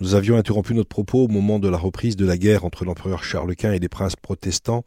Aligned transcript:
Nous 0.00 0.14
avions 0.14 0.36
interrompu 0.36 0.74
notre 0.74 0.88
propos 0.88 1.24
au 1.24 1.28
moment 1.28 1.58
de 1.58 1.68
la 1.68 1.78
reprise 1.78 2.16
de 2.16 2.26
la 2.26 2.36
guerre 2.36 2.64
entre 2.64 2.84
l'empereur 2.84 3.24
Charles 3.24 3.54
Quint 3.56 3.72
et 3.72 3.78
les 3.78 3.88
princes 3.88 4.16
protestants. 4.16 4.84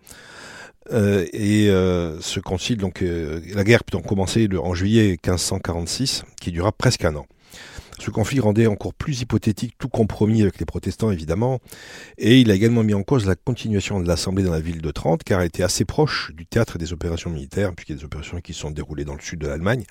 Euh, 0.91 1.25
et 1.33 1.69
euh, 1.69 2.19
ce 2.21 2.39
concile, 2.39 2.77
donc 2.77 3.01
euh, 3.01 3.41
la 3.53 3.63
guerre 3.63 3.83
peut 3.83 3.97
commencer 3.99 4.47
en 4.57 4.73
juillet 4.73 5.09
1546, 5.09 6.23
qui 6.39 6.51
dura 6.51 6.71
presque 6.71 7.03
un 7.05 7.15
an. 7.15 7.25
Ce 7.99 8.11
conflit 8.11 8.39
rendait 8.39 8.67
encore 8.67 8.93
plus 8.93 9.21
hypothétique 9.21 9.73
tout 9.79 9.89
compromis 9.89 10.43
avec 10.43 10.59
les 10.59 10.65
protestants, 10.65 11.09
évidemment, 11.09 11.59
et 12.19 12.39
il 12.39 12.51
a 12.51 12.53
également 12.53 12.83
mis 12.83 12.93
en 12.93 13.01
cause 13.01 13.25
la 13.25 13.35
continuation 13.35 13.99
de 13.99 14.07
l'Assemblée 14.07 14.43
dans 14.43 14.51
la 14.51 14.59
ville 14.59 14.81
de 14.81 14.91
Trente, 14.91 15.23
car 15.23 15.41
elle 15.41 15.47
était 15.47 15.63
assez 15.63 15.83
proche 15.83 16.31
du 16.35 16.45
théâtre 16.45 16.77
des 16.77 16.93
opérations 16.93 17.31
militaires, 17.31 17.73
puisqu'il 17.73 17.93
y 17.93 17.95
a 17.95 17.99
des 17.99 18.05
opérations 18.05 18.39
qui 18.39 18.53
sont 18.53 18.69
déroulées 18.69 19.03
dans 19.03 19.15
le 19.15 19.21
sud 19.21 19.39
de 19.39 19.47
l'Allemagne. 19.47 19.83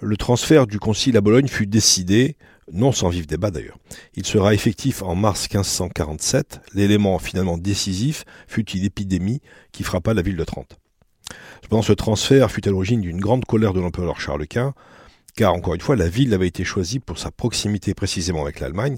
Le 0.00 0.16
transfert 0.16 0.66
du 0.66 0.80
concile 0.80 1.16
à 1.16 1.20
Bologne 1.20 1.46
fut 1.46 1.68
décidé, 1.68 2.36
non 2.72 2.92
sans 2.92 3.08
vif 3.08 3.26
débat 3.26 3.50
d'ailleurs. 3.50 3.78
Il 4.14 4.26
sera 4.26 4.54
effectif 4.54 5.02
en 5.02 5.14
mars 5.14 5.42
1547. 5.42 6.60
L'élément 6.74 7.18
finalement 7.18 7.58
décisif 7.58 8.24
fut 8.48 8.68
une 8.70 8.84
épidémie 8.84 9.40
qui 9.72 9.82
frappa 9.82 10.14
la 10.14 10.22
ville 10.22 10.36
de 10.36 10.44
Trente. 10.44 10.78
Cependant, 11.62 11.82
ce 11.82 11.92
transfert 11.92 12.50
fut 12.50 12.66
à 12.68 12.70
l'origine 12.70 13.00
d'une 13.00 13.20
grande 13.20 13.44
colère 13.44 13.72
de 13.72 13.80
l'empereur 13.80 14.20
Charles 14.20 14.46
Quint, 14.46 14.74
car 15.36 15.52
encore 15.52 15.74
une 15.74 15.80
fois, 15.80 15.96
la 15.96 16.08
ville 16.08 16.32
avait 16.32 16.46
été 16.46 16.64
choisie 16.64 16.98
pour 16.98 17.18
sa 17.18 17.30
proximité 17.30 17.92
précisément 17.92 18.42
avec 18.42 18.58
l'Allemagne, 18.58 18.96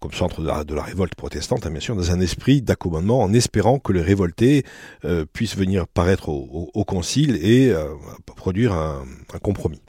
comme 0.00 0.12
centre 0.12 0.40
de 0.64 0.74
la, 0.74 0.82
révolte 0.82 1.14
protestante, 1.14 1.66
hein, 1.66 1.70
bien 1.70 1.80
sûr, 1.80 1.94
dans 1.94 2.10
un 2.10 2.20
esprit 2.20 2.62
d'accommodement, 2.62 3.20
en 3.20 3.32
espérant 3.32 3.78
que 3.78 3.92
les 3.92 4.02
révoltés 4.02 4.64
euh, 5.04 5.24
puissent 5.32 5.56
venir 5.56 5.86
paraître 5.86 6.28
au, 6.30 6.84
concile 6.84 7.38
et 7.42 7.70
euh, 7.70 7.94
produire 8.24 8.72
un, 8.72 9.04
compromis. 9.40 9.80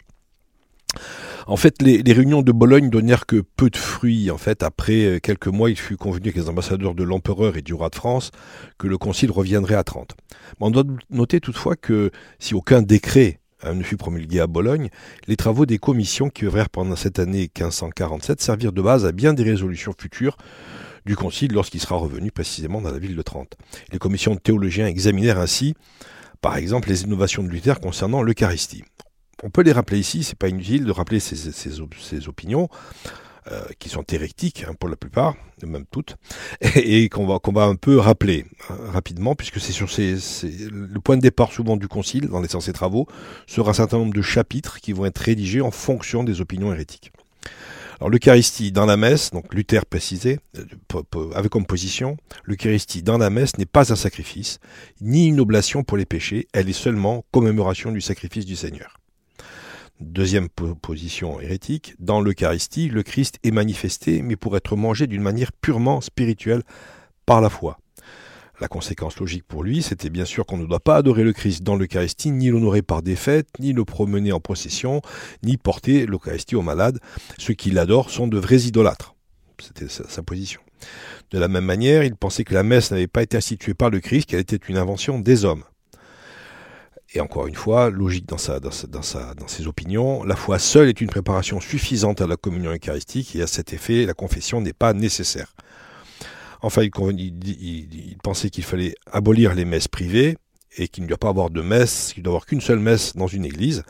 En 1.49 1.57
fait, 1.57 1.81
les, 1.81 2.13
réunions 2.13 2.43
de 2.43 2.51
Bologne 2.51 2.89
donnèrent 2.89 3.25
que 3.25 3.41
peu 3.41 3.69
de 3.71 3.77
fruits. 3.77 4.29
En 4.29 4.37
fait, 4.37 4.61
après 4.61 5.05
euh, 5.05 5.19
quelques 5.19 5.47
mois, 5.47 5.71
il 5.71 5.77
fut 5.77 5.97
convenu 5.97 6.27
avec 6.27 6.35
les 6.35 6.47
ambassadeurs 6.47 6.93
de 6.93 7.03
l'empereur 7.03 7.57
et 7.57 7.63
du 7.63 7.73
roi 7.73 7.89
de 7.89 7.95
France 7.95 8.29
que 8.77 8.87
le 8.87 8.99
concile 8.99 9.31
reviendrait 9.31 9.75
à 9.75 9.83
Trente. 9.83 10.15
On 10.59 10.69
doit 10.69 10.83
noter 11.09 11.39
toutefois 11.39 11.75
que 11.75 12.11
si 12.37 12.53
aucun 12.53 12.83
décret 12.83 13.39
Hein, 13.61 13.73
ne 13.73 13.83
fut 13.83 13.97
promulgué 13.97 14.39
à 14.39 14.47
Bologne, 14.47 14.89
les 15.27 15.35
travaux 15.35 15.65
des 15.65 15.79
commissions 15.79 16.29
qui 16.29 16.45
œuvrèrent 16.45 16.69
pendant 16.69 16.95
cette 16.95 17.19
année 17.19 17.51
1547 17.53 18.39
servirent 18.39 18.71
de 18.71 18.81
base 18.81 19.05
à 19.05 19.11
bien 19.11 19.33
des 19.33 19.43
résolutions 19.43 19.93
futures 19.97 20.37
du 21.05 21.17
Concile 21.17 21.51
lorsqu'il 21.51 21.81
sera 21.81 21.97
revenu 21.97 22.31
précisément 22.31 22.79
dans 22.79 22.91
la 22.91 22.99
ville 22.99 23.17
de 23.17 23.21
Trente. 23.21 23.57
Les 23.91 23.99
commissions 23.99 24.33
de 24.33 24.39
théologiens 24.39 24.87
examinèrent 24.87 25.39
ainsi, 25.39 25.75
par 26.39 26.55
exemple, 26.55 26.87
les 26.87 27.03
innovations 27.03 27.43
de 27.43 27.49
Luther 27.49 27.81
concernant 27.81 28.21
l'Eucharistie. 28.21 28.83
On 29.43 29.49
peut 29.49 29.61
les 29.61 29.71
rappeler 29.71 29.99
ici, 29.99 30.23
c'est 30.23 30.37
pas 30.37 30.49
inutile 30.49 30.85
de 30.85 30.91
rappeler 30.91 31.19
ces 31.19 32.27
opinions. 32.27 32.69
Euh, 33.51 33.61
qui 33.79 33.89
sont 33.89 34.03
hérétiques 34.03 34.65
hein, 34.67 34.73
pour 34.77 34.89
la 34.89 34.95
plupart, 34.95 35.33
même 35.65 35.85
toutes, 35.89 36.17
et, 36.75 37.09
qu'on 37.09 37.25
va, 37.25 37.63
un 37.63 37.75
peu 37.75 37.97
rappeler 37.97 38.45
hein, 38.69 38.75
rapidement, 38.91 39.33
puisque 39.33 39.59
c'est 39.59 39.71
sur 39.71 39.89
ces, 39.89 40.17
le 40.69 40.99
point 40.99 41.15
de 41.17 41.21
départ 41.21 41.51
souvent 41.51 41.75
du 41.75 41.87
concile, 41.87 42.27
dans 42.27 42.41
les 42.41 42.47
sens 42.47 42.69
travaux, 42.73 43.07
sera 43.47 43.71
un 43.71 43.73
certain 43.73 43.97
nombre 43.97 44.13
de 44.13 44.21
chapitres 44.21 44.79
qui 44.81 44.93
vont 44.93 45.05
être 45.05 45.17
rédigés 45.17 45.61
en 45.61 45.71
fonction 45.71 46.23
des 46.23 46.41
opinions 46.41 46.71
hérétiques. 46.71 47.11
Alors 47.99 48.11
l'Eucharistie 48.11 48.71
dans 48.71 48.85
la 48.85 48.97
messe, 48.97 49.31
donc 49.31 49.51
Luther 49.51 49.85
précisé, 49.87 50.39
euh, 50.57 51.31
avec 51.33 51.49
comme 51.49 51.65
position, 51.65 52.17
l'Eucharistie 52.43 53.01
dans 53.01 53.17
la 53.17 53.31
messe 53.31 53.57
n'est 53.57 53.65
pas 53.65 53.91
un 53.91 53.95
sacrifice, 53.95 54.59
ni 55.01 55.27
une 55.27 55.39
oblation 55.39 55.83
pour 55.83 55.97
les 55.97 56.05
péchés, 56.05 56.47
elle 56.53 56.69
est 56.69 56.73
seulement 56.73 57.25
commémoration 57.31 57.91
du 57.91 58.01
sacrifice 58.01 58.45
du 58.45 58.55
Seigneur. 58.55 58.98
Deuxième 59.99 60.47
position 60.47 61.41
hérétique, 61.41 61.93
dans 61.99 62.21
l'Eucharistie, 62.21 62.87
le 62.87 63.03
Christ 63.03 63.37
est 63.43 63.51
manifesté, 63.51 64.21
mais 64.21 64.37
pour 64.37 64.55
être 64.55 64.77
mangé 64.77 65.07
d'une 65.07 65.21
manière 65.21 65.51
purement 65.51 65.99
spirituelle 65.99 66.63
par 67.25 67.41
la 67.41 67.49
foi. 67.49 67.79
La 68.61 68.69
conséquence 68.69 69.19
logique 69.19 69.43
pour 69.43 69.61
lui, 69.61 69.81
c'était 69.81 70.09
bien 70.09 70.23
sûr 70.23 70.45
qu'on 70.45 70.57
ne 70.57 70.65
doit 70.65 70.79
pas 70.79 70.95
adorer 70.95 71.23
le 71.23 71.33
Christ 71.33 71.63
dans 71.63 71.75
l'Eucharistie, 71.75 72.31
ni 72.31 72.49
l'honorer 72.49 72.81
par 72.81 73.01
des 73.01 73.17
fêtes, 73.17 73.49
ni 73.59 73.73
le 73.73 73.83
promener 73.83 74.31
en 74.31 74.39
procession, 74.39 75.01
ni 75.43 75.57
porter 75.57 76.05
l'Eucharistie 76.05 76.55
aux 76.55 76.61
malades. 76.61 76.99
Ceux 77.37 77.53
qui 77.53 77.69
l'adorent 77.71 78.09
sont 78.09 78.27
de 78.27 78.37
vrais 78.37 78.61
idolâtres. 78.61 79.15
C'était 79.59 79.89
sa, 79.89 80.23
position. 80.23 80.61
De 81.31 81.39
la 81.39 81.49
même 81.49 81.65
manière, 81.65 82.05
il 82.05 82.15
pensait 82.15 82.45
que 82.45 82.53
la 82.53 82.63
messe 82.63 82.91
n'avait 82.91 83.07
pas 83.07 83.23
été 83.23 83.35
instituée 83.35 83.73
par 83.73 83.89
le 83.89 83.99
Christ, 83.99 84.27
qu'elle 84.27 84.39
était 84.39 84.55
une 84.55 84.77
invention 84.77 85.19
des 85.19 85.43
hommes. 85.43 85.63
Et 87.13 87.21
encore 87.21 87.47
une 87.47 87.55
fois, 87.55 87.89
logique 87.89 88.27
dans, 88.27 88.37
sa, 88.37 88.59
dans, 88.59 88.71
sa, 88.71 89.33
dans 89.33 89.47
ses 89.47 89.65
opinions, 89.65 90.23
la 90.23 90.35
foi 90.35 90.59
seule 90.59 90.89
est 90.89 91.01
une 91.01 91.09
préparation 91.09 91.59
suffisante 91.59 92.21
à 92.21 92.27
la 92.27 92.37
communion 92.37 92.71
eucharistique 92.71 93.35
et 93.35 93.41
à 93.41 93.47
cet 93.47 93.73
effet, 93.73 94.05
la 94.05 94.13
confession 94.13 94.61
n'est 94.61 94.73
pas 94.73 94.93
nécessaire. 94.93 95.55
Enfin, 96.61 96.83
il, 96.83 96.91
il, 97.17 98.09
il 98.11 98.17
pensait 98.21 98.51
qu'il 98.51 98.63
fallait 98.63 98.93
abolir 99.11 99.55
les 99.55 99.65
messes 99.65 99.87
privées 99.87 100.37
et 100.77 100.87
qu'il 100.87 101.03
ne 101.03 101.09
doit 101.09 101.17
pas 101.17 101.29
avoir 101.29 101.49
de 101.49 101.61
messe, 101.61 102.13
qu'il 102.13 102.21
doit 102.21 102.31
avoir 102.31 102.45
qu'une 102.45 102.61
seule 102.61 102.79
messe 102.79 103.15
dans 103.15 103.27
une 103.27 103.45
église 103.45 103.83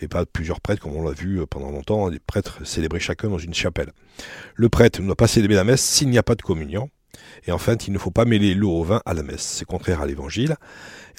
et 0.00 0.08
pas 0.08 0.24
plusieurs 0.26 0.60
prêtres 0.60 0.82
comme 0.82 0.96
on 0.96 1.02
l'a 1.02 1.12
vu 1.12 1.44
pendant 1.48 1.70
longtemps, 1.70 2.08
les 2.08 2.18
prêtres 2.18 2.64
célébraient 2.66 3.00
chacun 3.00 3.28
dans 3.28 3.38
une 3.38 3.54
chapelle. 3.54 3.92
Le 4.54 4.68
prêtre 4.68 5.00
ne 5.00 5.06
doit 5.06 5.16
pas 5.16 5.28
célébrer 5.28 5.56
la 5.56 5.64
messe 5.64 5.82
s'il 5.82 6.10
n'y 6.10 6.18
a 6.18 6.22
pas 6.22 6.34
de 6.34 6.42
communion. 6.42 6.90
Et 7.46 7.52
enfin, 7.52 7.76
il 7.86 7.92
ne 7.92 7.98
faut 7.98 8.10
pas 8.10 8.24
mêler 8.24 8.54
l'eau 8.54 8.70
au 8.70 8.84
vin 8.84 9.02
à 9.04 9.14
la 9.14 9.22
messe. 9.22 9.42
C'est 9.42 9.64
contraire 9.64 10.00
à 10.00 10.06
l'évangile. 10.06 10.56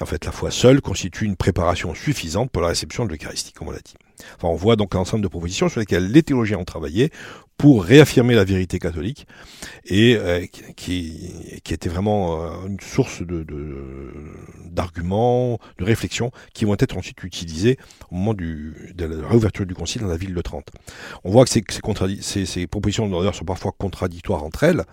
En 0.01 0.05
fait, 0.05 0.25
la 0.25 0.31
foi 0.31 0.51
seule 0.51 0.81
constitue 0.81 1.25
une 1.25 1.35
préparation 1.35 1.93
suffisante 1.93 2.51
pour 2.51 2.61
la 2.61 2.69
réception 2.69 3.05
de 3.05 3.09
l'Eucharistie, 3.11 3.53
comme 3.53 3.67
on 3.67 3.71
l'a 3.71 3.79
dit. 3.79 3.95
On 4.41 4.56
voit 4.56 4.75
donc 4.75 4.96
un 4.96 5.00
ensemble 5.00 5.24
de 5.24 5.28
propositions 5.28 5.69
sur 5.69 5.79
lesquelles 5.79 6.12
les 6.12 6.24
théologiens 6.24 6.57
ont 6.57 6.66
travaillé 6.66 7.12
pour 7.57 7.84
réaffirmer 7.84 8.35
la 8.35 8.44
vérité 8.44 8.79
catholique 8.79 9.28
et 9.85 10.16
euh, 10.18 10.46
qui, 10.75 11.31
qui 11.63 11.74
était 11.74 11.90
vraiment 11.90 12.44
euh, 12.44 12.68
une 12.68 12.79
source 12.79 13.22
d'arguments, 14.66 15.59
de, 15.78 15.84
réflexions 15.85 16.31
qui 16.53 16.66
vont 16.66 16.75
être 16.79 16.97
ensuite 16.97 17.24
utilisés 17.24 17.78
au 18.12 18.16
moment 18.16 18.34
de 18.34 18.74
la 18.97 19.28
réouverture 19.28 19.66
du 19.66 19.75
concile 19.75 20.01
dans 20.01 20.07
la 20.07 20.18
ville 20.18 20.34
de 20.34 20.41
Trente. 20.41 20.69
On 21.24 21.31
voit 21.31 21.45
que 21.45 21.51
ces, 21.51 21.62
propositions 22.68 23.07
d'ailleurs 23.07 23.35
sont 23.35 23.45
parfois 23.45 23.72
contradictoires 23.78 24.44
entre 24.44 24.63
elles 24.63 24.84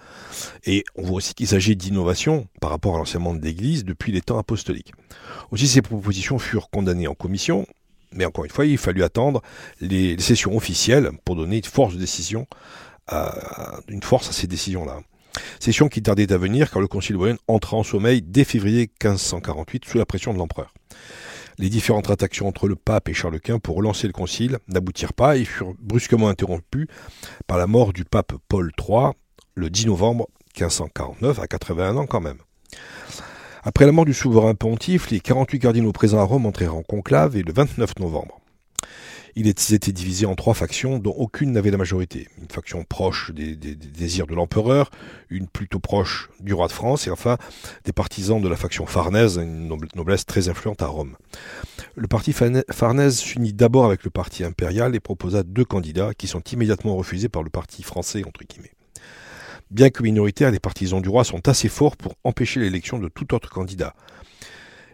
et 0.65 0.85
on 0.97 1.03
voit 1.03 1.17
aussi 1.17 1.35
qu'il 1.35 1.49
s'agit 1.49 1.77
d'innovation 1.77 2.47
par 2.61 2.71
rapport 2.71 2.95
à 2.95 2.99
l'enseignement 2.99 3.35
de 3.35 3.43
l'Église 3.43 3.85
depuis 3.85 4.13
les 4.13 4.21
temps 4.21 4.39
apostoliques. 4.39 4.93
Aussi 5.51 5.67
ces 5.67 5.83
propositions 5.83 6.39
furent 6.39 6.71
condamnées 6.71 7.09
en 7.09 7.15
commission 7.15 7.67
mais 8.15 8.25
encore 8.25 8.45
une 8.45 8.51
fois, 8.51 8.67
il 8.67 8.79
fallut 8.79 9.03
attendre 9.03 9.43
les, 9.81 10.19
sessions 10.19 10.57
officielles 10.57 11.11
pour 11.25 11.37
donner 11.37 11.59
une 11.59 11.65
force 11.65 11.95
de 11.95 11.99
décision, 11.99 12.47
à, 13.07 13.81
ces 14.21 14.47
décisions-là. 14.47 15.01
Sessions 15.61 15.89
qui 15.89 16.03
tardaient 16.03 16.33
à 16.33 16.39
venir 16.39 16.71
car 16.71 16.81
le 16.81 16.89
Concile 16.89 17.17
de 17.17 17.37
entra 17.47 17.77
en 17.77 17.83
sommeil 17.83 18.23
dès 18.23 18.45
février 18.45 18.91
1548 19.03 19.85
sous 19.85 19.99
la 19.99 20.07
pression 20.07 20.33
de 20.33 20.39
l'empereur. 20.39 20.75
Les 21.59 21.69
différentes 21.69 22.05
tractations 22.05 22.49
entre 22.49 22.69
le 22.69 22.77
pape 22.77 23.09
et 23.09 23.15
Charles 23.15 23.39
Quint 23.39 23.59
pour 23.59 23.77
relancer 23.77 24.07
le 24.07 24.13
concile 24.13 24.59
n'aboutirent 24.69 25.13
pas 25.13 25.37
et 25.37 25.45
furent 25.45 25.75
brusquement 25.79 26.29
interrompues 26.29 26.89
par 27.47 27.59
la 27.59 27.67
mort 27.67 27.93
du 27.93 28.05
pape 28.05 28.33
Paul 28.49 28.73
III 28.79 29.13
le 29.55 29.69
10 29.69 29.87
novembre 29.87 30.27
1549, 30.57 31.39
à 31.39 31.47
81 31.47 31.97
ans 31.97 32.07
quand 32.07 32.21
même. 32.21 32.39
Après 33.63 33.85
la 33.85 33.93
mort 33.93 34.07
du 34.07 34.15
souverain 34.15 34.55
pontife, 34.55 35.11
les 35.11 35.21
48 35.21 35.59
cardinaux 35.59 35.93
présents 35.93 36.21
à 36.21 36.23
Rome 36.23 36.47
entrèrent 36.47 36.75
en 36.75 36.83
conclave 36.83 37.37
et 37.37 37.43
le 37.43 37.53
29 37.53 37.99
novembre. 37.99 38.41
Ils 39.37 39.49
étaient 39.49 39.93
divisés 39.93 40.25
en 40.25 40.35
trois 40.35 40.55
factions 40.55 40.99
dont 40.99 41.13
aucune 41.13 41.53
n'avait 41.53 41.71
la 41.71 41.77
majorité. 41.77 42.27
Une 42.41 42.49
faction 42.49 42.85
proche 42.85 43.31
des, 43.33 43.55
désirs 43.55 44.27
de 44.27 44.35
l'empereur, 44.35 44.91
une 45.29 45.47
plutôt 45.47 45.79
proche 45.79 46.31
du 46.41 46.55
roi 46.55 46.69
de 46.69 46.73
France 46.73 47.07
et 47.07 47.11
enfin 47.11 47.37
des 47.85 47.93
partisans 47.93 48.41
de 48.41 48.49
la 48.49 48.57
faction 48.57 48.87
farnaise, 48.87 49.37
une 49.37 49.69
noblesse 49.95 50.25
très 50.25 50.49
influente 50.49 50.81
à 50.83 50.87
Rome. 50.87 51.17
Le 51.97 52.09
parti 52.09 52.33
farnaise 52.33 53.19
s'unit 53.19 53.53
d'abord 53.53 53.85
avec 53.85 54.05
le 54.05 54.11
parti 54.11 54.43
impérial 54.43 54.95
et 54.95 55.01
proposa 55.01 55.43
deux 55.43 55.67
candidats 55.67 56.15
qui 56.15 56.27
sont 56.27 56.43
immédiatement 56.53 56.97
refusés 56.97 57.29
par 57.29 57.43
le 57.43 57.51
parti 57.51 57.83
français 57.83 58.25
entre 58.27 58.41
guillemets. 58.45 58.73
Bien 59.71 59.91
que 59.91 60.03
minoritaires, 60.03 60.51
les 60.51 60.59
partisans 60.59 61.01
du 61.01 61.09
roi 61.09 61.23
sont 61.23 61.49
assez 61.49 61.69
forts 61.69 61.97
pour 61.97 62.17
empêcher 62.25 62.59
l'élection 62.59 62.99
de 62.99 63.09
tout 63.09 63.35
autre 63.35 63.51
candidat. 63.51 63.95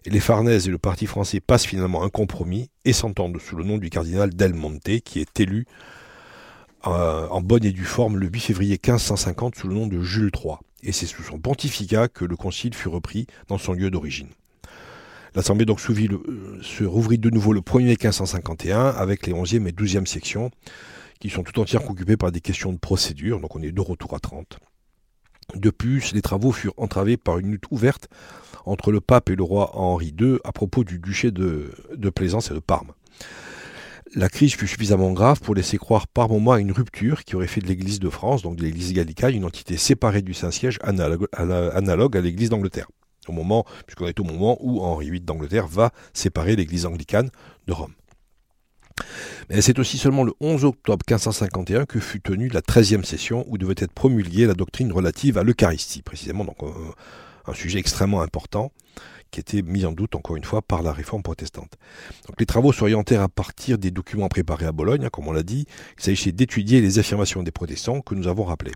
Les 0.05 0.21
Farnèses 0.21 0.69
et 0.69 0.71
le 0.71 0.77
parti 0.77 1.07
français 1.07 1.41
passent 1.41 1.65
finalement 1.65 2.05
un 2.05 2.11
compromis 2.11 2.69
et 2.85 2.93
s'entendent 2.93 3.41
sous 3.41 3.57
le 3.57 3.65
nom 3.65 3.79
du 3.79 3.89
cardinal 3.89 4.35
Del 4.35 4.53
Monte, 4.53 5.01
qui 5.03 5.21
est 5.21 5.41
élu 5.41 5.67
euh, 6.87 7.27
en 7.29 7.41
bonne 7.41 7.65
et 7.65 7.73
due 7.73 7.87
forme 7.87 8.19
le 8.19 8.29
8 8.29 8.41
février 8.41 8.73
1550 8.75 9.57
sous 9.57 9.67
le 9.67 9.75
nom 9.75 9.87
de 9.87 10.03
Jules 10.03 10.31
III. 10.33 10.57
Et 10.83 10.93
c'est 10.93 11.07
sous 11.07 11.23
son 11.23 11.39
pontificat 11.39 12.09
que 12.09 12.27
le 12.27 12.37
concile 12.37 12.75
fut 12.75 12.89
repris 12.89 13.27
dans 13.49 13.59
son 13.59 13.73
lieu 13.73 13.91
d'origine. 13.91 14.29
L'Assemblée 15.35 15.65
donc 15.65 15.81
euh, 15.89 16.59
se 16.63 16.85
rouvrit 16.85 17.19
de 17.19 17.31
nouveau 17.31 17.55
le 17.55 17.61
1er 17.61 17.85
mai 17.85 17.89
1551 17.93 18.89
avec 18.89 19.27
les 19.27 19.33
11e 19.33 19.67
et 19.67 19.73
12e 19.73 20.05
sections 20.05 20.51
qui 21.19 21.31
sont 21.31 21.43
tout 21.43 21.59
entières 21.61 21.89
occupées 21.89 22.17
par 22.17 22.33
des 22.33 22.41
questions 22.41 22.73
de 22.73 22.79
procédure, 22.79 23.41
donc 23.41 23.55
on 23.57 23.63
est 23.63 23.73
de 23.73 23.81
retour 23.81 24.15
à 24.15 24.19
30. 24.19 24.59
De 25.55 25.71
plus, 25.71 26.13
les 26.13 26.23
travaux 26.23 26.53
furent 26.53 26.75
entravés 26.77 27.17
par 27.17 27.39
une 27.39 27.53
lutte 27.53 27.71
ouverte 27.71 28.09
entre 28.65 28.91
le 28.91 29.01
pape 29.01 29.31
et 29.31 29.37
le 29.37 29.43
roi 29.43 29.77
Henri 29.77 30.15
II 30.19 30.39
à 30.45 30.53
propos 30.53 30.83
du 30.83 30.99
duché 30.99 31.31
de, 31.31 31.73
Plaisance 32.15 32.51
et 32.51 32.55
de 32.55 32.59
Parme. 32.59 32.93
La 34.15 34.29
crise 34.29 34.55
fut 34.55 34.67
suffisamment 34.67 35.13
grave 35.13 35.41
pour 35.41 35.55
laisser 35.55 35.79
croire 35.79 36.09
par 36.09 36.29
moments 36.29 36.53
à 36.53 36.61
une 36.61 36.73
rupture 36.73 37.25
qui 37.25 37.37
aurait 37.37 37.47
fait 37.47 37.61
de 37.61 37.67
l'Église 37.67 38.01
de 38.01 38.09
France, 38.09 38.43
donc 38.43 38.57
de 38.57 38.63
l'Église 38.63 38.93
gallicale, 38.93 39.35
une 39.35 39.45
entité 39.45 39.77
séparée 39.77 40.23
du 40.23 40.35
Saint-Siège 40.35 40.79
analogue 40.83 42.17
à 42.17 42.21
l'Église 42.21 42.51
d'Angleterre. 42.51 42.89
Au 43.29 43.33
moment, 43.33 43.65
puisqu'on 43.87 44.07
est 44.07 44.21
au 44.21 44.25
moment 44.25 44.57
où 44.61 44.81
Henri 44.81 45.11
VIII 45.11 45.21
d'Angleterre 45.21 45.67
va 45.67 45.91
séparer 46.13 46.57
l'Église 46.57 46.87
anglicane 46.87 47.31
de 47.67 47.73
Rome. 47.73 47.95
Mais 49.51 49.61
c'est 49.61 49.79
aussi 49.79 49.99
seulement 49.99 50.25
le 50.25 50.33
11 50.41 50.65
octobre 50.65 51.05
1551 51.09 51.87
que 51.87 52.01
fut 52.01 52.21
tenue 52.21 52.49
la 52.49 52.61
13e 52.61 53.05
session 53.05 53.45
où 53.49 53.59
devait 53.59 53.75
être 53.79 53.93
promulguée 53.93 54.47
la 54.47 54.55
doctrine 54.55 54.93
relative 54.93 55.39
à 55.39 55.43
l'Eucharistie, 55.43 56.03
précisément 56.03 56.45
donc 56.45 56.63
euh, 56.63 56.71
un 57.47 57.55
sujet 57.55 57.79
extrêmement 57.79 58.23
important 58.23 58.73
qui 59.31 59.41
était 59.41 59.63
mis 59.63 59.85
en 59.85 59.93
doute 59.93 60.15
encore 60.15 60.37
une 60.37 60.45
fois 60.45 60.63
par 60.63 60.83
la 60.83 60.93
réforme 60.93 61.23
protestante. 61.23 61.77
Les 62.39 62.47
travaux 62.47 62.73
s'orientèrent 62.73 63.23
à 63.23 63.29
partir 63.29 63.77
des 63.77 63.91
documents 63.91 64.29
préparés 64.29 64.67
à 64.67 64.73
Bologne, 64.73 65.05
hein, 65.05 65.09
comme 65.13 65.29
on 65.29 65.33
l'a 65.33 65.43
dit. 65.43 65.67
Il 65.99 66.03
s'agissait 66.03 66.33
d'étudier 66.33 66.81
les 66.81 66.99
affirmations 66.99 67.43
des 67.43 67.51
protestants 67.51 68.01
que 68.01 68.15
nous 68.15 68.29
avons 68.29 68.45
rappelées. 68.45 68.73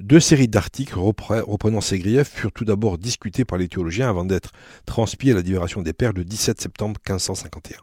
Deux 0.00 0.18
séries 0.18 0.48
d'articles 0.48 0.98
reprenant 0.98 1.80
ces 1.80 2.00
griefs 2.00 2.28
furent 2.28 2.52
tout 2.52 2.64
d'abord 2.64 2.98
discutés 2.98 3.44
par 3.44 3.58
les 3.58 3.68
théologiens 3.68 4.10
avant 4.10 4.24
d'être 4.24 4.50
transmis 4.86 5.30
à 5.30 5.34
la 5.34 5.40
libération 5.40 5.82
des 5.82 5.92
pères 5.92 6.12
le 6.12 6.24
17 6.24 6.60
septembre 6.60 7.00
1551. 7.08 7.76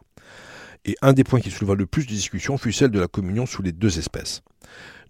Et 0.84 0.96
un 1.00 1.12
des 1.12 1.22
points 1.22 1.40
qui 1.40 1.50
souleva 1.50 1.74
le 1.74 1.86
plus 1.86 2.06
de 2.06 2.10
discussion 2.10 2.58
fut 2.58 2.72
celle 2.72 2.90
de 2.90 2.98
la 2.98 3.06
communion 3.06 3.46
sous 3.46 3.62
les 3.62 3.72
deux 3.72 3.98
espèces. 3.98 4.42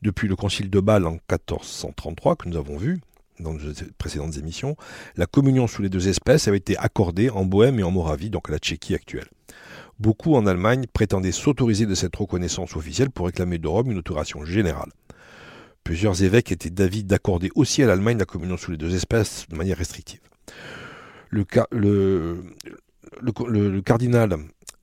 Depuis 0.02 0.28
le 0.28 0.36
concile 0.36 0.69
de 0.69 0.80
Bâle 0.80 1.06
en 1.06 1.12
1433, 1.12 2.36
que 2.36 2.48
nous 2.48 2.58
avons 2.58 2.76
vu, 2.76 3.00
dans 3.40 3.54
nos 3.54 3.72
précédentes 3.96 4.36
émissions, 4.36 4.76
la 5.16 5.26
communion 5.26 5.66
sous 5.66 5.80
les 5.80 5.88
deux 5.88 6.08
espèces 6.08 6.46
avait 6.46 6.58
été 6.58 6.76
accordée 6.76 7.30
en 7.30 7.44
Bohême 7.44 7.78
et 7.78 7.82
en 7.82 7.90
Moravie, 7.90 8.28
donc 8.28 8.50
à 8.50 8.52
la 8.52 8.58
Tchéquie 8.58 8.94
actuelle. 8.94 9.28
Beaucoup 9.98 10.34
en 10.34 10.46
Allemagne 10.46 10.86
prétendaient 10.92 11.32
s'autoriser 11.32 11.86
de 11.86 11.94
cette 11.94 12.16
reconnaissance 12.16 12.76
officielle 12.76 13.10
pour 13.10 13.26
réclamer 13.26 13.58
de 13.58 13.69
Rome 13.69 13.90
une 13.90 13.98
autorisation 13.98 14.44
générale. 14.44 14.90
Plusieurs 15.84 16.22
évêques 16.22 16.52
étaient 16.52 16.70
d'avis 16.70 17.02
d'accorder 17.04 17.50
aussi 17.54 17.82
à 17.82 17.86
l'Allemagne 17.86 18.19
la 18.19 18.24
communion 18.24 18.56
sous 18.56 18.72
les 18.72 18.76
deux 18.76 18.94
espèces 18.94 19.46
de 19.48 19.56
manière 19.56 19.78
restrictive. 19.78 20.20
Le 21.30 21.56
cardinal 23.80 24.36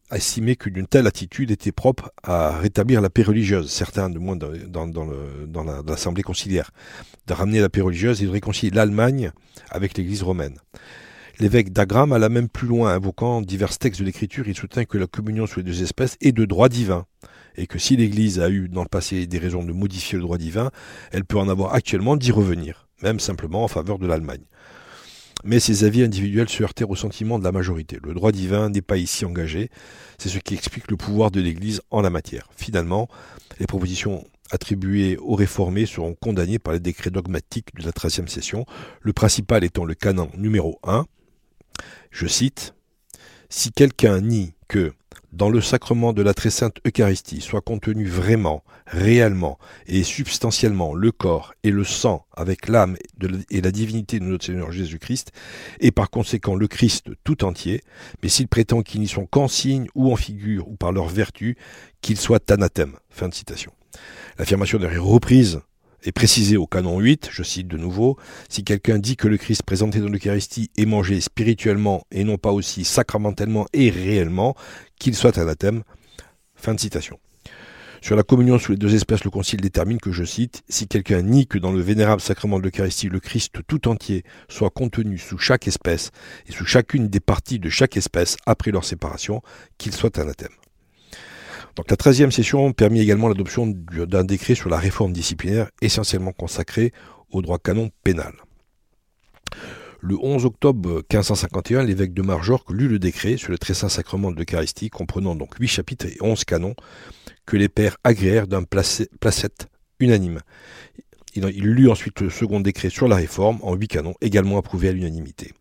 a 0.10 0.18
estimé 0.18 0.56
qu'une 0.56 0.88
telle 0.88 1.08
attitude 1.08 1.52
était 1.52 1.72
propre 1.72 2.12
à 2.24 2.58
rétablir 2.58 3.02
la 3.02 3.10
paix 3.10 3.24
religieuse, 3.24 3.70
certains 3.70 4.10
de 4.10 4.18
moins 4.18 4.36
dans, 4.36 5.84
l'Assemblée 5.88 6.24
conciliaire, 6.24 6.72
de 7.28 7.34
ramener 7.34 7.60
la 7.60 7.70
paix 7.70 7.82
religieuse 7.82 8.22
et 8.24 8.26
de 8.26 8.32
réconcilier 8.32 8.72
l'Allemagne 8.72 9.32
avec 9.70 9.98
l'Église 9.98 10.24
romaine. 10.24 10.58
L'évêque 11.40 11.72
d'Agram 11.72 12.12
alla 12.12 12.28
même 12.28 12.50
plus 12.50 12.68
loin, 12.68 12.94
invoquant 12.94 13.42
divers 13.42 13.78
textes 13.78 14.02
de 14.02 14.06
l'Écriture, 14.06 14.48
il 14.48 14.58
soutint 14.58 14.84
que 14.86 14.98
la 14.98 15.08
communion 15.08 15.48
sous 15.48 15.60
les 15.60 15.66
deux 15.66 15.84
espèces 15.84 16.18
est 16.22 16.32
de 16.32 16.46
droit 16.46 16.70
divin, 16.70 17.06
et 17.56 17.68
que 17.68 17.80
si 17.80 17.96
l'Église 17.96 18.40
a 18.40 18.50
eu 18.50 18.68
dans 18.68 18.84
le 18.84 18.90
passé 18.90 19.28
des 19.28 19.38
raisons 19.38 19.64
de 19.64 19.72
modifier 19.72 20.18
le 20.18 20.24
droit 20.24 20.38
divin, 20.38 20.72
elle 21.12 21.24
peut 21.24 21.38
en 21.38 21.48
avoir 21.48 21.76
actuellement 21.76 22.18
d'y 22.18 22.32
revenir, 22.32 22.88
même 23.04 23.20
simplement 23.20 23.64
en 23.64 23.68
faveur 23.68 24.00
de 24.00 24.08
l'Allemagne 24.08 24.44
mais 25.44 25.59
ces 25.59 25.83
avis 25.83 26.03
individuels 26.03 26.50
se 26.50 26.63
heurtèrent 26.63 26.89
au 26.89 26.95
sentiment 26.95 27.39
de 27.39 27.44
la 27.44 27.51
majorité. 27.51 27.97
Le 28.03 28.13
droit 28.13 28.31
divin 28.31 28.69
n'est 28.69 28.81
pas 28.81 28.97
ici 28.97 29.25
engagé, 29.25 29.69
c'est 30.18 30.30
ce 30.30 30.39
qui 30.39 30.53
explique 30.53 30.89
le 30.91 30.97
pouvoir 30.97 31.31
de 31.31 31.41
l'Église 31.41 31.81
en 31.91 32.01
la 32.01 32.09
matière. 32.09 32.50
Finalement, 32.56 33.07
les 33.59 33.65
propositions 33.65 34.25
attribuées 34.51 35.18
aux 35.18 35.36
réformés 35.36 35.86
seront 35.86 36.15
condamnées 36.15 36.59
par 36.59 36.74
les 36.74 36.80
décrets 36.80 37.12
dogmatiques 37.12 37.75
de 37.75 37.86
la 37.86 37.91
13e 37.91 38.27
session, 38.27 38.65
le 39.01 39.13
principal 39.13 39.63
étant 39.63 39.86
le 39.86 39.94
canon 39.94 40.30
numéro 40.36 40.80
1. 40.83 41.06
Je 42.12 42.27
cite 42.27 42.74
Si 43.50 43.71
quelqu'un 43.71 44.21
nie 44.21 44.53
que 44.68 44.94
dans 45.31 45.50
le 45.50 45.62
sacrement 45.62 46.14
de 46.14 46.22
la 46.22 46.34
très 46.34 46.50
sainte 46.50 46.78
Eucharistie 46.86 47.42
soit 47.42 47.62
contenu 47.62 48.06
vraiment, 48.08 48.64
réellement 48.88 49.58
et 49.88 50.04
substantiellement 50.04 50.94
le 50.94 51.12
corps 51.12 51.54
et 51.64 51.72
le 51.72 51.84
sang 51.84 52.26
avec 52.36 52.68
l'âme 52.68 52.98
et 53.50 53.62
la 53.62 53.72
divinité 53.72 54.20
de 54.20 54.26
notre 54.26 54.46
Seigneur 54.46 54.72
Jésus-Christ, 54.72 55.31
et 55.80 55.92
par 55.92 56.10
conséquent 56.10 56.56
le 56.56 56.68
Christ 56.68 57.10
tout 57.24 57.44
entier, 57.44 57.84
mais 58.24 58.30
s'il 58.30 58.48
prétend 58.48 58.81
qu'ils 58.81 59.02
n'y 59.02 59.08
sont 59.08 59.26
qu'en 59.26 59.48
signe 59.48 59.88
ou 59.96 60.12
en 60.12 60.16
figure 60.16 60.68
ou 60.68 60.76
par 60.76 60.92
leur 60.92 61.08
vertu, 61.08 61.58
qu'ils 62.02 62.18
soient 62.18 62.40
anathème. 62.50 62.96
Fin 63.10 63.28
de 63.28 63.34
citation. 63.34 63.72
L'affirmation 64.38 64.80
est 64.80 64.98
reprise 64.98 65.62
et 66.04 66.12
précisé 66.12 66.57
au 66.57 66.68
canon 66.68 67.00
8, 67.00 67.30
je 67.31 67.44
cite 67.44 67.68
de 67.68 67.78
nouveau, 67.78 68.18
si 68.50 68.63
quelqu'un 68.63 69.00
dit 69.00 69.16
que 69.16 69.28
le 69.28 69.38
Christ 69.38 69.63
présenté 69.63 70.00
dans 70.00 70.10
l'Eucharistie 70.10 70.72
est 70.78 70.86
mangé 70.86 71.22
spirituellement 71.22 72.04
et 72.12 72.24
non 72.24 72.38
pas 72.38 72.51
aussi 72.51 72.86
sacramentellement 72.86 73.66
et 73.74 73.90
réellement, 73.90 74.56
qu'il 75.00 75.16
soit 75.16 75.38
anathème. 75.38 75.84
Fin 76.56 76.74
de 76.74 76.80
citation. 76.80 77.19
Sur 78.01 78.16
la 78.16 78.24
communion 78.24 78.57
sous 78.60 78.72
les 78.72 78.78
deux 78.78 78.96
espèces, 78.96 79.25
le 79.25 79.30
Concile 79.30 79.60
détermine 79.60 80.00
que, 80.00 80.12
je 80.12 80.24
cite, 80.24 80.63
si 80.69 80.88
quelqu'un 80.88 81.22
nie 81.22 81.48
que 81.48 81.57
dans 81.57 81.72
le 81.72 81.81
vénérable 81.81 82.22
sacrement 82.22 82.57
de 82.57 82.63
l'Eucharistie, 82.63 83.10
le 83.10 83.19
Christ 83.19 83.56
tout 83.68 83.90
entier 83.90 84.24
soit 84.48 84.69
contenu 84.69 85.18
sous 85.18 85.38
chaque 85.38 85.68
espèce 85.68 86.12
et 86.48 86.54
sous 86.54 86.66
chacune 86.66 87.10
des 87.10 87.19
parties 87.19 87.60
de 87.60 87.69
chaque 87.69 87.98
espèce 87.98 88.38
après 88.46 88.72
leur 88.72 88.86
séparation, 88.86 89.42
qu'il 89.78 89.94
soit 89.94 90.18
anathème. 90.18 90.59
La 91.88 91.96
13e 91.96 92.31
session 92.31 92.72
permit 92.74 93.02
également 93.02 93.28
l'adoption 93.28 93.68
d'un 93.68 94.24
décret 94.24 94.56
sur 94.56 94.70
la 94.70 94.78
réforme 94.78 95.14
disciplinaire 95.14 95.70
essentiellement 95.81 96.31
consacré 96.31 96.92
au 97.31 97.42
droit 97.42 97.60
canon 97.60 97.90
pénal. 98.04 98.34
Le 100.02 100.16
11 100.22 100.46
octobre 100.46 101.04
1551, 101.12 101.84
l'évêque 101.84 102.14
de 102.14 102.22
Marjorque 102.22 102.72
lut 102.72 102.88
le 102.88 103.00
décret 103.00 103.38
sur 103.38 103.52
le 103.52 103.58
très 103.58 103.74
saint 103.74 103.90
sacrement 103.90 104.31
de 104.31 104.38
l'Eucharistie, 104.38 104.90
comprenant 104.90 105.36
donc 105.36 105.56
8 105.60 105.68
chapitres 105.68 106.06
et 106.06 106.18
11 106.22 106.44
canons, 106.46 106.76
que 107.46 107.58
les 107.58 107.70
pères 107.70 107.98
agréèrent 108.04 108.48
d'un 108.48 108.64
placette 108.64 109.68
unanime. 110.00 110.40
Il, 111.36 111.46
lut 111.46 111.90
ensuite 111.90 112.22
le 112.22 112.30
second 112.30 112.60
décret 112.60 112.90
sur 112.90 113.08
la 113.08 113.18
réforme 113.18 113.60
en 113.62 113.75
8 113.75 113.88
canons, 113.88 114.16
également 114.22 114.58
approuvés 114.58 114.90
à 114.90 114.92
l'unanimité. 114.94 115.54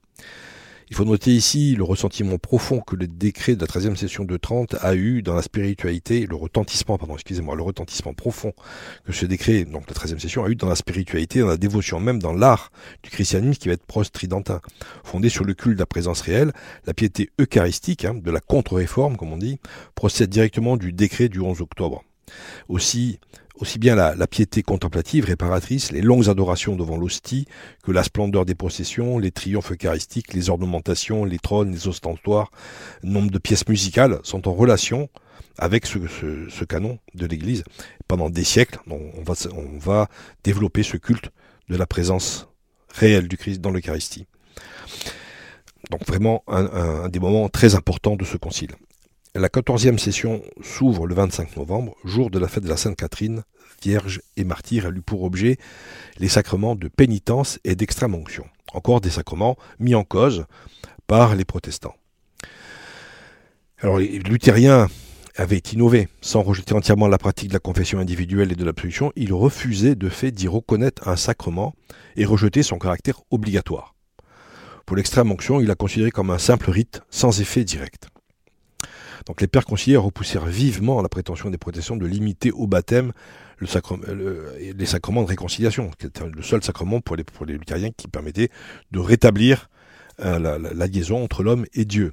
Il 0.91 0.97
faut 0.97 1.05
noter 1.05 1.33
ici 1.33 1.75
le 1.77 1.85
ressentiment 1.85 2.39
profond 2.39 2.81
que 2.81 2.97
le 2.97 3.07
décret 3.07 3.57
de 3.57 3.61
la 3.61 3.67
13e 3.67 3.95
session 3.97 4.25
de 4.25 4.37
Trente 4.37 4.75
a 4.81 4.95
eu 4.95 5.23
dans 5.23 5.35
la 5.35 5.43
spiritualité, 5.43 6.27
le 6.27 6.35
retentissement, 6.35 6.97
pardon, 6.97 7.15
excusez-moi, 7.15 7.57
le 7.57 7.63
retentissement 7.63 8.15
profond 8.15 8.53
que 9.05 9.13
ce 9.13 9.27
décret, 9.27 9.65
donc 9.65 9.85
la 9.89 9.95
13e 9.95 10.19
session, 10.19 10.45
a 10.45 10.49
eu 10.49 10.57
dans 10.57 10.69
la 10.69 10.77
spiritualité, 10.77 11.41
dans 11.41 11.47
la 11.47 11.59
dévotion, 11.59 12.01
même 12.01 12.21
dans 12.21 12.33
l'art 12.33 12.73
du 13.03 13.11
christianisme 13.11 13.59
qui 13.59 13.69
va 13.69 13.75
être 13.75 13.85
proche-tridentin, 13.85 14.61
fondé 15.05 15.29
sur 15.29 15.45
le 15.45 15.55
culte 15.55 15.77
de 15.77 15.83
la 15.83 15.87
présence 15.87 16.23
réelle, 16.23 16.53
la 16.87 16.95
piété 16.95 17.31
eucharistique, 17.39 18.05
hein, 18.05 18.15
de 18.15 18.31
la 18.31 18.41
contre-réforme, 18.41 19.17
comme 19.17 19.33
on 19.33 19.39
dit, 19.39 19.59
procède 19.95 20.31
directement 20.31 20.77
du 20.77 20.93
décret 20.93 21.29
du 21.29 21.41
11 21.41 21.61
octobre. 21.61 22.03
Aussi, 22.69 23.19
aussi 23.61 23.79
bien 23.79 23.95
la, 23.95 24.27
piété 24.27 24.63
contemplative, 24.63 25.25
réparatrice, 25.25 25.93
les 25.93 26.01
longues 26.01 26.29
adorations 26.29 26.77
devant 26.77 26.97
l'hostie, 26.97 27.47
que 27.83 27.93
la 27.93 28.03
splendeur 28.03 28.45
des 28.45 28.55
processions, 28.55 29.19
les 29.19 29.31
triomphes 29.31 29.73
eucharistiques, 29.73 30.33
les 30.35 30.51
ornementations, 30.51 31.25
les 31.25 31.39
trônes, 31.39 31.73
les 31.73 31.89
ostentoires, 31.89 32.51
nombre 33.03 33.31
de 33.31 33.39
pièces 33.39 33.69
musicales 33.69 34.19
sont 34.23 34.49
en 34.49 34.53
relation 34.53 35.09
avec 35.59 35.87
ce, 35.87 36.65
canon 36.65 36.99
de 37.15 37.27
l'Église. 37.27 37.65
Pendant 38.07 38.31
des 38.31 38.45
siècles, 38.45 38.79
on 38.89 39.23
va, 39.23 39.35
on 39.55 39.79
va 39.79 40.09
développer 40.45 40.83
ce 40.83 40.97
culte 40.97 41.31
de 41.69 41.77
la 41.77 41.87
présence 41.87 42.49
réelle 42.95 43.29
du 43.29 43.37
Christ 43.37 43.61
dans 43.61 43.71
l'Eucharistie. 43.71 44.27
Donc 45.91 46.07
vraiment 46.07 46.43
un 46.49 47.09
des 47.09 47.19
moments 47.19 47.49
très 47.49 47.75
importants 47.75 48.17
de 48.17 48.25
ce 48.25 48.37
concile. 48.37 48.73
La 49.39 49.49
quatorzième 49.49 50.01
session 50.01 50.43
s'ouvre 50.63 51.07
le 51.07 51.15
25 51.15 51.59
novembre, 51.59 51.95
jour 52.05 52.29
de 52.29 52.41
la 52.41 52.49
fête 52.49 52.65
de 52.65 52.69
la 52.69 52.77
Sainte 52.77 52.97
Catherine, 52.97 53.45
vierge 53.81 54.21
et 54.37 54.43
martyre. 54.43 54.87
Elle 54.87 54.97
eut 54.97 55.01
pour 55.01 55.23
objet 55.23 55.59
les 56.19 56.27
sacrements 56.27 56.75
de 56.75 56.89
pénitence 56.89 57.61
et 57.63 57.77
d'extrême-onction. 57.77 58.47
Encore 58.73 59.01
des 59.01 59.11
sacrements 59.11 59.57
mis 59.79 59.95
en 59.95 60.03
cause 60.03 60.47
par 61.07 61.37
les 61.37 61.45
protestants. 61.45 61.95
Alors 63.81 63.99
les 63.99 64.19
luthériens 64.19 64.89
avaient 65.37 65.59
innové. 65.59 66.09
Sans 66.21 66.43
rejeter 66.43 66.75
entièrement 66.75 67.07
la 67.07 67.19
pratique 67.19 67.51
de 67.51 67.55
la 67.55 67.61
confession 67.61 68.01
individuelle 68.01 68.51
et 68.51 68.57
de 68.57 68.65
l'absolution, 68.65 69.13
ils 69.15 69.33
refusaient 69.33 69.95
de 69.95 70.09
fait 70.09 70.33
d'y 70.33 70.49
reconnaître 70.49 71.07
un 71.07 71.15
sacrement 71.15 71.77
et 72.17 72.25
rejetaient 72.25 72.65
son 72.65 72.79
caractère 72.79 73.21
obligatoire. 73.31 73.95
Pour 74.85 74.97
l'extrême 74.97 75.31
onction, 75.31 75.61
il 75.61 75.69
la 75.69 75.77
considéré 75.77 76.11
comme 76.11 76.31
un 76.31 76.39
simple 76.39 76.71
rite 76.71 77.03
sans 77.09 77.41
effet 77.41 77.63
direct. 77.63 78.09
Donc 79.27 79.41
les 79.41 79.47
pères 79.47 79.65
conciliaires 79.65 80.03
repoussèrent 80.03 80.47
vivement 80.47 81.03
la 81.03 81.09
prétention 81.09 81.51
des 81.51 81.59
protestants 81.59 81.97
de 81.97 82.07
limiter 82.07 82.51
au 82.51 82.67
baptême 82.67 83.13
les 83.61 84.87
sacrements 84.87 85.23
de 85.23 85.29
réconciliation, 85.29 85.91
qui 85.99 86.07
était 86.07 86.25
le 86.25 86.43
seul 86.43 86.63
sacrement 86.63 87.01
pour 87.01 87.17
les, 87.17 87.25
luthériens 87.47 87.91
qui 87.97 88.07
permettait 88.07 88.51
de 88.93 89.01
rétablir 89.01 89.69
euh, 90.21 90.39
la, 90.39 90.87
liaison 90.87 91.23
entre 91.23 91.43
l'homme 91.43 91.67
et 91.75 91.85
Dieu. 91.85 92.13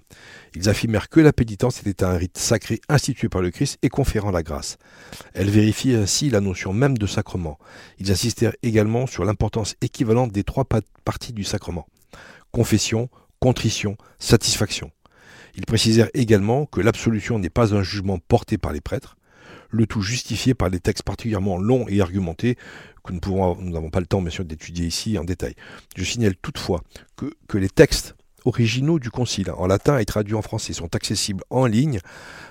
Ils 0.55 0.69
affirmèrent 0.69 1.09
que 1.09 1.19
la 1.19 1.33
pénitence 1.33 1.79
était 1.85 2.03
un 2.03 2.17
rite 2.17 2.38
sacré 2.38 2.81
institué 2.89 3.29
par 3.29 3.41
le 3.41 3.51
Christ 3.51 3.77
et 3.83 3.89
conférant 3.89 4.31
la 4.31 4.41
grâce. 4.41 4.77
Elle 5.33 5.50
vérifie 5.50 5.93
ainsi 5.93 6.29
la 6.29 6.39
notion 6.39 6.74
même 6.74 6.97
de 6.97 7.07
sacrement. 7.07 7.59
Ils 8.00 8.12
insistèrent 8.12 8.55
également 8.63 9.05
sur 9.05 9.24
l'importance 9.24 9.75
équivalente 9.81 10.31
des 10.31 10.43
trois 10.43 10.65
parties 11.03 11.33
du 11.33 11.43
sacrement 11.43 11.88
confession, 12.55 13.09
contrition, 13.41 13.97
satisfaction. 14.17 14.89
Ils 15.57 15.65
précisèrent 15.65 16.09
également 16.13 16.65
que 16.65 16.81
l'absolution 16.81 17.39
n'est 17.39 17.50
pas 17.50 17.74
un 17.74 17.83
jugement 17.83 18.19
porté 18.19 18.57
par 18.57 18.74
les 18.74 18.81
prêtres, 18.81 19.17
le 19.69 19.88
tout 19.88 20.01
justifié 20.01 20.53
par 20.53 20.69
des 20.69 20.79
textes 20.79 21.03
particulièrement 21.03 21.57
longs 21.57 21.85
et 21.88 22.01
argumentés 22.01 22.57
que 23.03 23.13
nous 23.13 23.71
n'avons 23.71 23.89
pas 23.89 24.00
le 24.00 24.05
temps, 24.05 24.21
bien 24.21 24.43
d'étudier 24.43 24.85
ici 24.85 25.17
en 25.17 25.24
détail. 25.24 25.55
Je 25.95 26.03
signale 26.03 26.35
toutefois 26.35 26.81
que, 27.15 27.57
les 27.57 27.69
textes 27.69 28.15
originaux 28.45 29.00
du 29.00 29.09
Concile, 29.09 29.51
en 29.51 29.67
latin 29.67 29.97
et 29.97 30.05
traduits 30.05 30.35
en 30.35 30.41
français, 30.41 30.74
sont 30.74 30.95
accessibles 30.95 31.43
en 31.50 31.65
ligne 31.65 32.00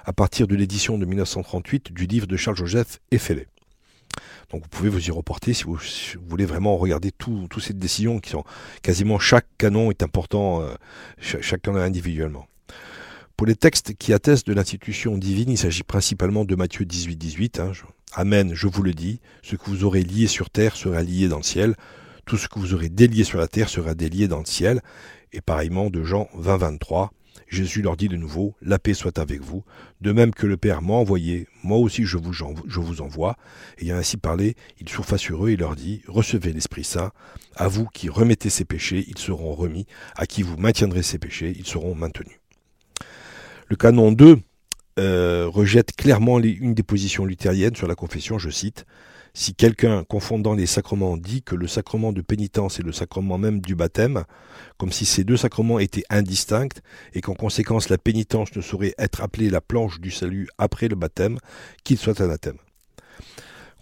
à 0.05 0.13
partir 0.13 0.47
de 0.47 0.55
l'édition 0.55 0.99
de 0.99 1.05
1938 1.05 1.93
du 1.93 2.07
livre 2.07 2.27
de 2.27 2.37
Charles-Joseph 2.37 3.01
Effelet. 3.11 3.49
Donc 4.51 4.63
vous 4.63 4.69
pouvez 4.69 4.89
vous 4.89 5.09
y 5.09 5.11
reporter 5.11 5.55
si 5.55 5.65
vous, 5.65 5.79
voulez 6.29 6.47
vraiment 6.47 6.77
regarder 6.77 7.11
toutes 7.11 7.61
ces 7.61 7.73
décisions 7.73 8.21
qui 8.21 8.31
sont 8.31 8.45
quasiment 8.83 9.19
chaque 9.19 9.47
canon 9.59 9.91
est 9.91 10.03
important, 10.03 10.63
euh, 10.63 10.75
chaque 11.19 11.63
canon 11.63 11.81
individuellement. 11.81 12.47
Pour 13.37 13.49
les 13.49 13.57
textes 13.57 13.95
qui 13.95 14.13
attestent 14.13 14.47
de 14.47 14.53
l'institution 14.53 15.19
divine, 15.19 15.51
il 15.51 15.59
s'agit 15.59 15.83
principalement 15.83 16.45
de 16.45 16.55
Matthieu 16.55 16.85
18, 16.85 17.17
18. 17.17 17.59
Hein, 17.59 17.73
Amen, 18.13 18.55
je 18.55 18.69
vous 18.69 18.83
le 18.85 18.93
dis, 18.93 19.21
ce 19.43 19.57
que 19.57 19.71
vous 19.71 19.83
aurez 19.83 20.03
lié 20.03 20.29
sur 20.29 20.51
terre 20.51 20.77
sera 20.77 21.03
lié 21.03 21.27
dans 21.27 21.39
le 21.39 21.43
ciel, 21.43 21.75
tout 22.27 22.37
ce 22.37 22.47
que 22.47 22.61
vous 22.61 22.75
aurez 22.75 22.91
délié 22.91 23.25
sur 23.25 23.41
la 23.41 23.49
terre 23.49 23.69
sera 23.69 23.95
délié 23.95 24.29
dans 24.29 24.39
le 24.39 24.45
ciel. 24.45 24.83
Et 25.33 25.41
pareillement 25.41 25.91
de 25.91 26.05
Jean 26.05 26.29
20, 26.35 26.59
23. 26.59 27.13
Jésus 27.49 27.83
leur 27.83 27.97
dit 27.97 28.09
de 28.09 28.17
nouveau, 28.17 28.55
La 28.63 28.79
paix 28.79 28.95
soit 28.95 29.19
avec 29.19 29.41
vous. 29.41 29.65
De 30.01 30.13
même 30.13 30.33
que 30.33 30.47
le 30.47 30.57
Père 30.57 30.81
m'a 30.81 30.95
envoyé, 30.95 31.49
moi 31.65 31.79
aussi 31.79 32.05
je 32.05 32.17
vous, 32.19 33.01
envoie. 33.01 33.37
Ayant 33.79 33.97
ainsi 33.97 34.17
parlé, 34.17 34.55
il 34.79 34.89
souffla 34.89 35.19
sur 35.19 35.45
eux 35.45 35.51
et 35.51 35.57
leur 35.57 35.75
dit, 35.75 36.03
Recevez 36.07 36.53
l'Esprit 36.53 36.85
Saint. 36.85 37.11
À 37.57 37.67
vous 37.67 37.87
qui 37.87 38.09
remettez 38.09 38.49
ces 38.49 38.65
péchés, 38.65 39.05
ils 39.09 39.19
seront 39.19 39.55
remis. 39.55 39.87
À 40.15 40.27
qui 40.27 40.43
vous 40.43 40.57
maintiendrez 40.57 41.03
ces 41.03 41.19
péchés, 41.19 41.53
ils 41.59 41.67
seront 41.67 41.97
maintenus. 41.97 42.39
Le 43.69 43.77
canon 43.77 44.13
2 44.13 44.39
euh, 44.99 45.49
rejette 45.49 45.97
clairement 45.97 46.39
une 46.39 46.75
des 46.75 46.83
positions 46.83 47.25
luthériennes 47.25 47.75
sur 47.75 47.89
la 47.89 47.95
confession, 47.95 48.39
je 48.39 48.51
cite, 48.51 48.85
si 49.33 49.53
quelqu'un, 49.55 50.05
confondant 50.05 50.55
les 50.55 50.67
sacrements, 50.67 51.17
dit 51.17 51.43
que 51.43 51.57
le 51.57 51.67
sacrement 51.67 52.13
de 52.13 52.21
pénitence 52.21 52.79
est 52.79 52.85
le 52.85 52.93
sacrement 52.93 53.37
même 53.37 53.61
du 53.61 53.75
baptême, 53.75 54.23
comme 54.77 54.93
si 54.93 55.05
ces 55.05 55.25
deux 55.25 55.37
sacrements 55.37 55.81
étaient 55.81 56.05
indistincts, 56.11 56.81
et 57.15 57.21
qu'en 57.21 57.35
conséquence 57.35 57.89
la 57.89 57.99
pénitence 57.99 58.55
ne 58.55 58.61
saurait 58.61 58.95
être 58.97 59.23
appelée 59.23 59.51
la 59.51 59.61
planche 59.61 59.99
du 59.99 60.13
salut 60.13 60.49
après 60.57 60.87
le 60.87 60.95
baptême, 60.95 61.39
qu'il 61.83 61.99
soit 61.99 62.21
anathème. 62.21 62.59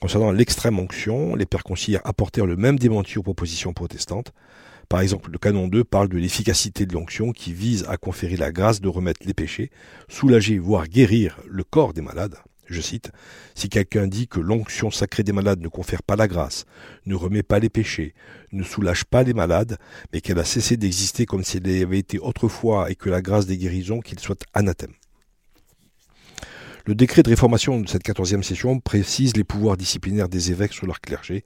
Concernant 0.00 0.32
l'extrême 0.32 0.78
onction, 0.78 1.34
les 1.34 1.44
pères 1.44 1.64
conciliaires 1.64 2.00
apportèrent 2.04 2.46
le 2.46 2.56
même 2.56 2.78
démenti 2.78 3.18
aux 3.18 3.22
propositions 3.22 3.74
protestantes. 3.74 4.32
Par 4.92 5.00
exemple, 5.00 5.30
le 5.30 5.38
canon 5.38 5.68
2 5.68 5.84
parle 5.84 6.10
de 6.10 6.18
l'efficacité 6.18 6.84
de 6.84 6.92
l'onction 6.92 7.32
qui 7.32 7.54
vise 7.54 7.86
à 7.88 7.96
conférer 7.96 8.36
la 8.36 8.52
grâce 8.52 8.82
de 8.82 8.88
remettre 8.88 9.26
les 9.26 9.32
péchés, 9.32 9.70
soulager, 10.06 10.58
voire 10.58 10.86
guérir 10.86 11.40
le 11.48 11.64
corps 11.64 11.94
des 11.94 12.02
malades. 12.02 12.36
Je 12.66 12.82
cite, 12.82 13.10
Si 13.54 13.70
quelqu'un 13.70 14.06
dit 14.06 14.28
que 14.28 14.38
l'onction 14.38 14.90
sacrée 14.90 15.22
des 15.22 15.32
malades 15.32 15.62
ne 15.62 15.68
confère 15.68 16.02
pas 16.02 16.14
la 16.14 16.28
grâce, 16.28 16.66
ne 17.06 17.14
remet 17.14 17.42
pas 17.42 17.58
les 17.58 17.70
péchés, 17.70 18.12
ne 18.52 18.62
soulage 18.62 19.06
pas 19.06 19.22
les 19.22 19.32
malades, 19.32 19.78
mais 20.12 20.20
qu'elle 20.20 20.38
a 20.38 20.44
cessé 20.44 20.76
d'exister 20.76 21.24
comme 21.24 21.42
si 21.42 21.56
elle 21.56 21.82
avait 21.82 21.98
été 21.98 22.18
autrefois 22.18 22.90
et 22.90 22.94
que 22.94 23.08
la 23.08 23.22
grâce 23.22 23.46
des 23.46 23.56
guérisons, 23.56 24.00
qu'il 24.00 24.18
soit 24.18 24.44
anathème. 24.52 24.92
Le 26.84 26.96
décret 26.96 27.22
de 27.22 27.30
réformation 27.30 27.80
de 27.80 27.88
cette 27.88 28.02
quatorzième 28.02 28.42
session 28.42 28.80
précise 28.80 29.36
les 29.36 29.44
pouvoirs 29.44 29.76
disciplinaires 29.76 30.28
des 30.28 30.50
évêques 30.50 30.72
sur 30.72 30.86
leur 30.88 31.00
clergé, 31.00 31.44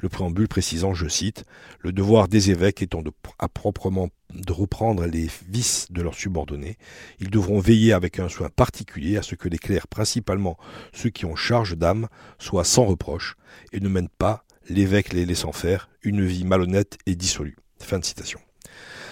le 0.00 0.10
préambule 0.10 0.46
précisant, 0.46 0.92
je 0.92 1.08
cite, 1.08 1.44
le 1.80 1.90
devoir 1.90 2.28
des 2.28 2.50
évêques 2.50 2.82
étant 2.82 3.02
à 3.38 3.48
proprement 3.48 4.10
de 4.34 4.52
reprendre 4.52 5.06
les 5.06 5.30
vices 5.48 5.86
de 5.88 6.02
leurs 6.02 6.14
subordonnés, 6.14 6.76
ils 7.18 7.30
devront 7.30 7.60
veiller 7.60 7.94
avec 7.94 8.18
un 8.18 8.28
soin 8.28 8.50
particulier 8.50 9.16
à 9.16 9.22
ce 9.22 9.34
que 9.36 9.48
les 9.48 9.56
clercs, 9.56 9.88
principalement 9.88 10.58
ceux 10.92 11.08
qui 11.08 11.24
ont 11.24 11.36
charge 11.36 11.78
d'âme, 11.78 12.08
soient 12.38 12.64
sans 12.64 12.84
reproche 12.84 13.36
et 13.72 13.80
ne 13.80 13.88
mènent 13.88 14.10
pas, 14.10 14.44
l'évêque 14.68 15.14
les 15.14 15.24
laissant 15.24 15.52
faire, 15.52 15.88
une 16.02 16.26
vie 16.26 16.44
malhonnête 16.44 16.98
et 17.06 17.14
dissolue. 17.14 17.56
Fin 17.78 18.00
de 18.00 18.04
citation. 18.04 18.40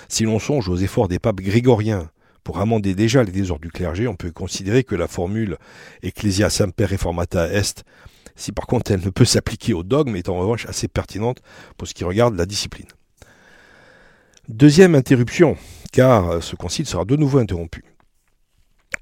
Si 0.09 0.25
l'on 0.25 0.39
songe 0.39 0.69
aux 0.69 0.77
efforts 0.77 1.09
des 1.09 1.19
papes 1.19 1.41
grégoriens 1.41 2.11
pour 2.45 2.59
amender 2.59 2.95
déjà 2.95 3.23
les 3.23 3.33
désordres 3.33 3.63
du 3.63 3.71
clergé, 3.71 4.09
on 4.09 4.17
peut 4.17 4.31
considérer 4.31 4.85
que 4.85 4.95
la 4.95 5.07
formule 5.07 5.59
Ecclesia 6.03 6.51
Semper 6.51 6.87
Reformata 6.87 7.49
Est, 7.49 7.85
si 8.35 8.53
par 8.53 8.67
contre 8.67 8.91
elle 8.91 9.05
ne 9.05 9.11
peut 9.11 9.25
s'appliquer 9.25 9.75
au 9.75 9.83
dogme, 9.83 10.17
est 10.17 10.29
en 10.29 10.39
revanche 10.39 10.67
assez 10.67 10.89
pertinente 10.89 11.39
pour 11.77 11.87
ce 11.87 11.95
qui 11.95 12.05
regarde 12.05 12.37
la 12.37 12.47
discipline. 12.47 12.89
Deuxième 14.49 14.95
interruption, 14.95 15.57
car 15.93 16.43
ce 16.43 16.57
concile 16.57 16.87
sera 16.87 17.05
de 17.05 17.15
nouveau 17.17 17.39
interrompu. 17.39 17.85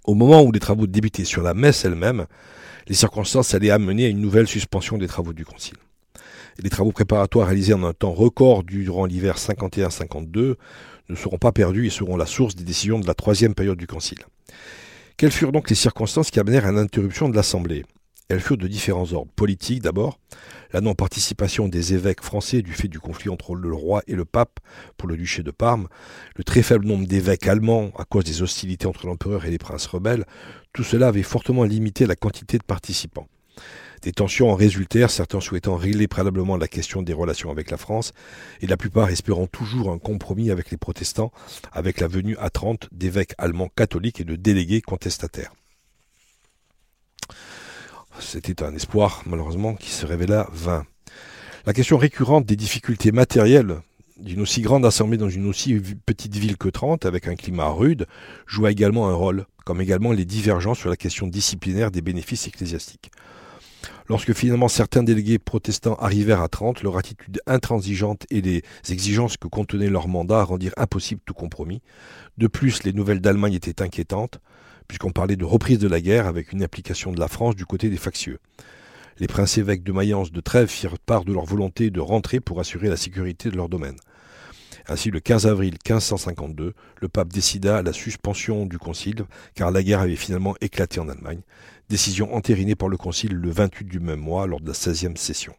Au 0.05 0.15
moment 0.15 0.43
où 0.43 0.53
les 0.53 0.61
travaux 0.61 0.87
débutaient 0.87 1.25
sur 1.25 1.43
la 1.43 1.55
messe 1.55 1.85
elle-même, 1.85 2.27
les 2.89 2.95
circonstances 2.95 3.55
allaient 3.55 3.71
amener 3.71 4.07
à 4.07 4.09
une 4.09 4.21
nouvelle 4.21 4.47
suspension 4.47 4.99
des 4.99 5.07
travaux 5.07 5.33
du 5.33 5.45
concile. 5.45 5.77
les 6.59 6.69
travaux 6.69 6.93
préparatoires 6.93 7.47
réalisés 7.47 7.73
en 7.73 7.85
un 7.85 7.95
temps 7.95 8.13
record 8.13 8.65
durant 8.65 9.07
l'hiver 9.07 9.37
51-52 9.39 10.57
ne 11.11 11.17
seront 11.17 11.39
pas 11.39 11.53
perdus 11.53 11.87
et 11.87 11.91
seront 11.91 12.17
la 12.17 12.27
source 12.27 12.55
des 12.55 12.65
décisions 12.65 12.99
de 12.99 13.07
la 13.07 13.15
troisième 13.15 13.55
période 13.55 13.79
du 13.79 13.87
Concile. 13.87 14.25
Quelles 15.17 15.33
furent 15.33 15.53
donc 15.53 15.69
les 15.69 15.77
circonstances 15.77 16.31
qui 16.31 16.41
amenèrent 16.41 16.67
à 16.67 16.73
l'interruption 16.73 17.29
de 17.29 17.37
l'Assemblée? 17.37 17.85
Elles 18.29 18.41
furent 18.41 18.57
de 18.57 18.69
différents 18.69 19.13
ordres. 19.13 19.33
Politiques 19.35 19.83
d'abord, 19.83 20.21
la 20.73 20.81
non-participation 20.81 21.67
des 21.67 21.95
évêques 21.95 22.23
français 22.23 22.63
du 22.63 22.73
fait 22.73 22.87
du 22.87 23.01
conflit 23.01 23.29
entre 23.29 23.57
le 23.57 23.75
roi 23.75 24.03
et 24.07 24.15
le 24.15 24.25
pape 24.25 24.61
pour 24.97 25.09
le 25.09 25.17
duché 25.17 25.43
de 25.43 25.51
Parme, 25.51 25.89
le 26.37 26.45
très 26.45 26.63
faible 26.63 26.87
nombre 26.87 27.09
d'évêques 27.09 27.49
allemands 27.49 27.91
à 27.99 28.05
cause 28.05 28.25
des 28.25 28.41
hostilités 28.41 28.87
entre 28.87 29.07
l'empereur 29.07 29.45
et 29.45 29.51
les 29.51 29.59
princes 29.59 29.87
rebelles, 29.87 30.25
tout 30.73 30.85
cela 30.85 31.09
avait 31.09 31.25
fortement 31.25 31.65
limité 31.65 32.07
la 32.07 32.15
quantité 32.15 32.57
de 32.57 32.63
participants. 32.63 33.27
Des 34.03 34.13
tensions 34.13 34.51
en 34.51 34.55
résultèrent, 34.55 35.11
certains 35.11 35.41
souhaitant 35.41 35.77
régler 35.77 36.09
préalablement 36.09 36.57
la 36.57 36.69
question 36.69 37.03
des 37.03 37.13
relations 37.13 37.51
avec 37.51 37.71
la 37.71 37.77
France, 37.77 38.13
et 38.63 38.67
la 38.67 38.79
plupart 38.79 39.11
espérant 39.11 39.47
toujours 39.47 39.91
un 39.91 39.99
compromis 39.99 40.51
avec 40.51 40.71
les 40.71 40.79
protestants, 40.79 41.33
avec 41.71 42.01
la 42.01 42.09
venue 42.09 42.37
à 42.39 42.49
Trente 42.49 42.89
d'évêques 42.93 43.35
allemands 43.37 43.69
catholiques 43.69 44.21
et 44.21 44.25
de 44.25 44.37
délégués 44.37 44.81
contestataires. 44.81 45.53
C'était 48.19 48.63
un 48.63 48.75
espoir, 48.75 49.23
malheureusement, 49.27 49.75
qui 49.75 49.91
se 49.91 50.07
révéla 50.07 50.49
vain. 50.53 50.87
La 51.67 51.75
question 51.75 51.99
récurrente 51.99 52.47
des 52.47 52.57
difficultés 52.57 53.13
matérielles 53.13 53.81
d'une 54.17 54.41
aussi 54.41 54.61
grande 54.63 54.85
assemblée 54.85 55.17
dans 55.17 55.29
une 55.29 55.47
aussi 55.47 55.81
petite 56.07 56.37
ville 56.37 56.57
que 56.57 56.69
Trente, 56.69 57.07
avec 57.07 57.29
un 57.29 57.35
climat 57.35 57.69
rude, 57.69 58.07
joua 58.47 58.71
également 58.71 59.09
un 59.09 59.15
rôle, 59.15 59.47
comme 59.65 59.81
également 59.81 60.13
les 60.13 60.25
divergences 60.25 60.79
sur 60.79 60.91
la 60.91 60.97
question 60.97 61.27
disciplinaire 61.27 61.91
des 61.91 62.03
bénéfices 62.03 62.47
ecclésiastiques. 62.47 63.11
Lorsque 64.11 64.33
finalement 64.33 64.67
certains 64.67 65.05
délégués 65.05 65.39
protestants 65.39 65.95
arrivèrent 65.95 66.41
à 66.41 66.49
Trente, 66.49 66.83
leur 66.83 66.97
attitude 66.97 67.41
intransigeante 67.47 68.27
et 68.29 68.41
les 68.41 68.63
exigences 68.89 69.37
que 69.37 69.47
contenait 69.47 69.89
leur 69.89 70.09
mandat 70.09 70.43
rendirent 70.43 70.75
impossible 70.77 71.21
tout 71.25 71.33
compromis. 71.33 71.81
De 72.37 72.49
plus, 72.49 72.83
les 72.83 72.93
nouvelles 72.93 73.21
d'Allemagne 73.21 73.55
étaient 73.55 73.83
inquiétantes, 73.83 74.41
puisqu'on 74.89 75.13
parlait 75.13 75.37
de 75.37 75.45
reprise 75.45 75.79
de 75.79 75.87
la 75.87 76.01
guerre 76.01 76.27
avec 76.27 76.51
une 76.51 76.65
implication 76.65 77.13
de 77.13 77.21
la 77.21 77.29
France 77.29 77.55
du 77.55 77.65
côté 77.67 77.89
des 77.89 77.97
factieux. 77.97 78.41
Les 79.21 79.29
princes 79.29 79.59
évêques 79.59 79.85
de 79.85 79.93
Mayence 79.93 80.33
de 80.33 80.41
Trèves 80.41 80.71
firent 80.71 80.99
part 80.99 81.25
de 81.25 81.33
leur 81.33 81.45
volonté 81.45 81.91
de 81.91 82.01
rentrer 82.01 82.41
pour 82.41 82.59
assurer 82.59 82.89
la 82.89 82.97
sécurité 82.97 83.49
de 83.49 83.57
leur 83.57 83.69
domaine. 83.69 83.95
Ainsi, 84.91 85.11
le 85.11 85.21
15 85.21 85.47
avril 85.47 85.75
1552, 85.75 86.75
le 87.01 87.09
pape 87.09 87.33
décida 87.33 87.81
la 87.81 87.93
suspension 87.93 88.67
du 88.67 88.77
concile, 88.77 89.25
car 89.55 89.71
la 89.71 89.83
guerre 89.83 90.01
avait 90.01 90.17
finalement 90.17 90.57
éclaté 90.61 91.01
en 91.01 91.09
Allemagne 91.09 91.41
décision 91.91 92.35
entérinée 92.35 92.77
par 92.77 92.89
le 92.89 92.97
Concile 92.97 93.35
le 93.35 93.51
28 93.51 93.85
du 93.85 94.01
même 94.01 94.21
mois 94.21 94.47
lors 94.47 94.61
de 94.61 94.69
la 94.69 94.73
16e 94.73 95.17
session. 95.17 95.55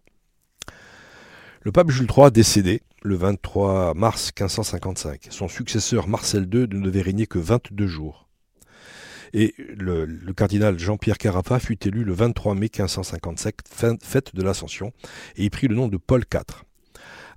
Le 1.62 1.72
pape 1.72 1.92
Jules 1.92 2.08
III 2.10 2.32
décédé 2.32 2.82
le 3.04 3.16
23 3.16 3.94
mars 3.94 4.32
1555. 4.38 5.28
Son 5.30 5.48
successeur 5.48 6.08
Marcel 6.08 6.44
II 6.52 6.62
ne 6.62 6.86
devait 6.86 7.02
régner 7.02 7.28
que 7.28 7.38
22 7.38 7.86
jours. 7.86 8.30
Et 9.34 9.54
le, 9.78 10.34
cardinal 10.34 10.80
Jean-Pierre 10.80 11.18
Carafa 11.18 11.60
fut 11.60 11.88
élu 11.88 12.04
le 12.04 12.14
23 12.14 12.56
mai 12.56 12.70
1557, 12.76 13.62
fête 14.02 14.36
de 14.36 14.42
l'Ascension, 14.42 14.92
et 15.36 15.46
y 15.46 15.50
prit 15.50 15.68
le 15.68 15.76
nom 15.76 15.88
de 15.88 15.98
Paul 15.98 16.24
IV. 16.34 16.66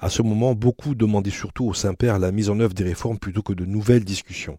À 0.04 0.10
ce 0.10 0.20
moment, 0.20 0.54
beaucoup 0.54 0.94
demandaient 0.94 1.30
surtout 1.30 1.64
au 1.64 1.72
Saint-Père 1.72 2.18
la 2.18 2.30
mise 2.30 2.50
en 2.50 2.60
œuvre 2.60 2.74
des 2.74 2.84
réformes 2.84 3.18
plutôt 3.18 3.40
que 3.40 3.54
de 3.54 3.64
nouvelles 3.64 4.04
discussions. 4.04 4.58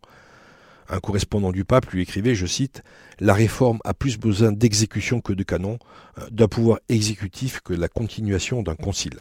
Un 0.90 1.00
correspondant 1.00 1.52
du 1.52 1.66
pape 1.66 1.86
lui 1.92 2.02
écrivait, 2.02 2.34
je 2.34 2.48
cite, 2.48 2.82
La 3.20 3.36
réforme 3.36 3.78
a 3.84 3.94
plus 3.94 4.18
besoin 4.18 4.52
d'exécution 4.52 5.22
que 5.22 5.34
de 5.34 5.44
canon, 5.44 5.78
euh, 6.18 6.28
d'un 6.32 6.48
pouvoir 6.48 6.80
exécutif 6.90 7.60
que 7.60 7.74
la 7.74 7.88
continuation 7.88 8.64
d'un 8.64 8.74
concile. 8.74 9.20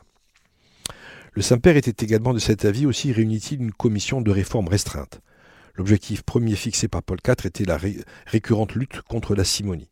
Le 1.34 1.42
Saint-Père 1.42 1.76
était 1.76 2.02
également 2.02 2.32
de 2.32 2.38
cet 2.38 2.64
avis 2.64 2.86
aussi 2.86 3.12
réunit-il 3.12 3.60
une 3.60 3.72
commission 3.72 4.22
de 4.22 4.30
réforme 4.30 4.68
restreinte. 4.68 5.20
L'objectif 5.74 6.22
premier 6.22 6.56
fixé 6.56 6.88
par 6.88 7.02
Paul 7.02 7.18
IV 7.22 7.44
était 7.44 7.66
la 7.66 7.78
récurrente 8.24 8.74
lutte 8.74 9.02
contre 9.02 9.34
la 9.34 9.44
simonie. 9.44 9.90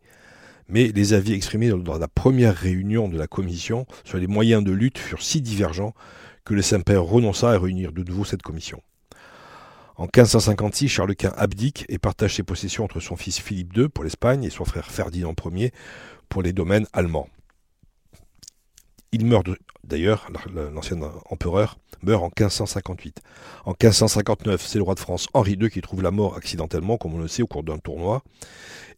Mais 0.68 0.88
les 0.88 1.12
avis 1.12 1.32
exprimés 1.32 1.68
dans 1.68 1.98
la 1.98 2.08
première 2.08 2.54
réunion 2.54 3.08
de 3.08 3.18
la 3.18 3.26
commission 3.26 3.86
sur 4.04 4.18
les 4.18 4.26
moyens 4.26 4.64
de 4.64 4.72
lutte 4.72 4.98
furent 4.98 5.22
si 5.22 5.40
divergents 5.40 5.94
que 6.44 6.54
le 6.54 6.62
Saint-Père 6.62 7.02
renonça 7.02 7.50
à 7.50 7.58
réunir 7.58 7.92
de 7.92 8.02
nouveau 8.02 8.24
cette 8.24 8.42
commission. 8.42 8.82
En 9.96 10.04
1556, 10.04 10.88
Charles 10.88 11.14
Quint 11.14 11.34
abdique 11.36 11.84
et 11.88 11.98
partage 11.98 12.36
ses 12.36 12.42
possessions 12.42 12.84
entre 12.84 13.00
son 13.00 13.16
fils 13.16 13.38
Philippe 13.38 13.76
II 13.76 13.88
pour 13.88 14.04
l'Espagne 14.04 14.44
et 14.44 14.50
son 14.50 14.64
frère 14.64 14.90
Ferdinand 14.90 15.34
Ier 15.52 15.72
pour 16.28 16.42
les 16.42 16.52
domaines 16.52 16.86
allemands. 16.92 17.28
Il 19.14 19.26
meurt 19.26 19.46
d'ailleurs, 19.84 20.30
l'ancien 20.54 20.98
empereur 21.28 21.78
meurt 22.02 22.22
en 22.22 22.28
1558. 22.28 23.20
En 23.66 23.72
1559, 23.72 24.66
c'est 24.66 24.78
le 24.78 24.84
roi 24.84 24.94
de 24.94 25.00
France 25.00 25.28
Henri 25.34 25.52
II 25.60 25.68
qui 25.68 25.82
trouve 25.82 26.02
la 26.02 26.10
mort 26.10 26.34
accidentellement, 26.36 26.96
comme 26.96 27.14
on 27.14 27.18
le 27.18 27.28
sait, 27.28 27.42
au 27.42 27.46
cours 27.46 27.62
d'un 27.62 27.78
tournoi. 27.78 28.22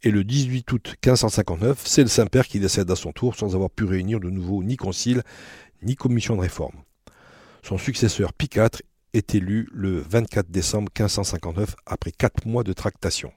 Et 0.05 0.13
le 0.13 0.23
18 0.23 0.71
août 0.71 0.95
1559, 1.05 1.83
c'est 1.85 2.03
le 2.03 2.09
Saint-Père 2.09 2.47
qui 2.47 2.61
décède 2.61 2.89
à 2.93 2.97
son 2.97 3.13
tour 3.13 3.35
sans 3.35 3.57
avoir 3.57 3.71
pu 3.71 3.85
réunir 3.85 4.21
de 4.21 4.31
nouveau 4.31 4.63
ni 4.63 4.77
concile 4.77 5.23
ni 5.83 5.97
commission 5.97 6.37
de 6.37 6.43
réforme. 6.43 6.77
Son 7.63 7.77
successeur 7.77 8.33
Pie 8.33 8.51
est 9.15 9.35
élu 9.35 9.69
le 9.73 9.99
24 9.99 10.49
décembre 10.49 10.91
1559 10.97 11.75
après 11.87 12.13
quatre 12.13 12.47
mois 12.47 12.63
de 12.63 12.73
tractation. 12.73 13.33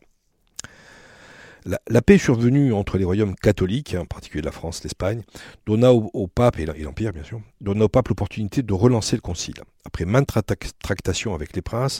La, 1.67 2.01
paix 2.01 2.17
survenue 2.17 2.71
entre 2.71 2.97
les 2.97 3.03
royaumes 3.03 3.36
catholiques, 3.36 3.97
en 4.00 4.05
particulier 4.05 4.41
la 4.41 4.53
France, 4.53 4.81
l'Espagne, 4.83 5.24
donna 5.65 5.91
au, 5.91 6.27
pape, 6.27 6.59
et 6.59 6.65
l'Empire 6.65 7.12
bien 7.12 7.24
sûr, 7.24 7.41
donna 7.59 7.83
au 7.86 7.89
pape 7.89 8.07
l'opportunité 8.07 8.63
de 8.63 8.74
relancer 8.74 9.17
le 9.17 9.21
concile. 9.21 9.55
Après 9.86 10.05
maintes 10.05 10.31
tractations 10.79 11.36
avec 11.36 11.53
les 11.55 11.62
princes, 11.62 12.00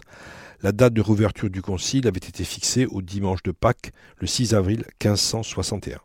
la 0.62 0.72
date 0.72 0.94
de 0.94 1.02
réouverture 1.02 1.50
du 1.50 1.62
concile 1.62 2.08
avait 2.08 2.18
été 2.18 2.46
fixée 2.46 2.86
au 2.86 3.02
dimanche 3.02 3.44
de 3.44 3.52
Pâques, 3.52 3.92
le 4.20 4.28
6 4.28 4.54
avril 4.54 4.86
1561. 5.04 6.00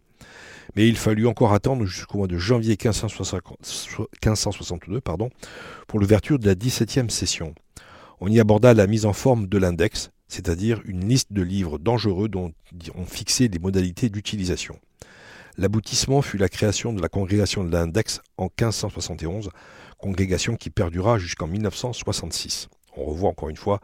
Mais 0.74 0.88
il 0.88 0.96
fallut 0.96 1.28
encore 1.28 1.52
attendre 1.52 1.84
jusqu'au 1.84 2.18
mois 2.18 2.26
de 2.26 2.38
janvier 2.38 2.70
1562 2.70 5.00
pardon, 5.00 5.30
pour 5.86 6.00
l'ouverture 6.00 6.40
de 6.40 6.46
la 6.46 6.54
17e 6.54 7.10
session. 7.10 7.54
On 8.20 8.28
y 8.28 8.40
aborda 8.40 8.74
la 8.74 8.88
mise 8.88 9.06
en 9.06 9.12
forme 9.12 9.46
de 9.46 9.58
l'index, 9.58 10.10
c'est-à-dire 10.32 10.80
une 10.86 11.06
liste 11.06 11.32
de 11.32 11.42
livres 11.42 11.78
dangereux 11.78 12.28
dont 12.28 12.52
on 12.94 13.04
fixait 13.04 13.48
les 13.48 13.58
modalités 13.58 14.08
d'utilisation. 14.08 14.78
L'aboutissement 15.58 16.22
fut 16.22 16.38
la 16.38 16.48
création 16.48 16.94
de 16.94 17.02
la 17.02 17.10
congrégation 17.10 17.64
de 17.64 17.70
l'index 17.70 18.22
en 18.38 18.44
1571, 18.44 19.50
congrégation 19.98 20.56
qui 20.56 20.70
perdura 20.70 21.18
jusqu'en 21.18 21.46
1966. 21.46 22.68
On 22.96 23.04
revoit 23.04 23.28
encore 23.28 23.50
une 23.50 23.56
fois 23.56 23.80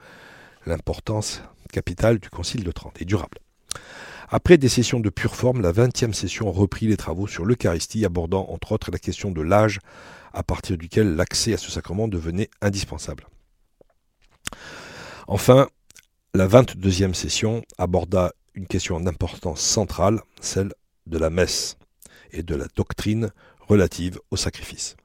l'importance 0.64 1.42
capitale 1.70 2.18
du 2.18 2.30
Concile 2.30 2.64
de 2.64 2.72
Trente 2.72 3.02
et 3.02 3.04
durable. 3.04 3.38
Après 4.30 4.56
des 4.56 4.70
sessions 4.70 5.00
de 5.00 5.10
pure 5.10 5.36
forme, 5.36 5.60
la 5.60 5.72
20e 5.72 6.14
session 6.14 6.50
reprit 6.50 6.86
les 6.86 6.96
travaux 6.96 7.26
sur 7.26 7.44
l'Eucharistie, 7.44 8.06
abordant 8.06 8.48
entre 8.48 8.72
autres 8.72 8.90
la 8.90 8.98
question 8.98 9.30
de 9.30 9.42
l'âge 9.42 9.80
à 10.32 10.42
partir 10.42 10.78
duquel 10.78 11.14
l'accès 11.14 11.52
à 11.52 11.58
ce 11.58 11.70
sacrement 11.70 12.08
devenait 12.08 12.48
indispensable. 12.62 13.26
Enfin, 15.26 15.68
la 16.38 16.46
22e 16.46 17.14
session 17.14 17.64
aborda 17.78 18.32
une 18.54 18.68
question 18.68 19.00
d'importance 19.00 19.60
centrale, 19.60 20.20
celle 20.40 20.72
de 21.08 21.18
la 21.18 21.30
messe 21.30 21.78
et 22.30 22.44
de 22.44 22.54
la 22.54 22.66
doctrine 22.76 23.32
relative 23.58 24.20
au 24.30 24.36
sacrifice. 24.36 24.96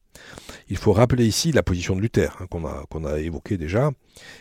Il 0.70 0.78
faut 0.78 0.94
rappeler 0.94 1.25
ici 1.25 1.52
la 1.52 1.63
position 1.63 1.96
de 1.96 2.02
Luther, 2.02 2.38
hein, 2.40 2.46
qu'on 2.52 2.68
a, 2.68 2.86
qu'on 2.88 3.04
a 3.04 3.18
évoquée 3.18 3.58
déjà. 3.58 3.90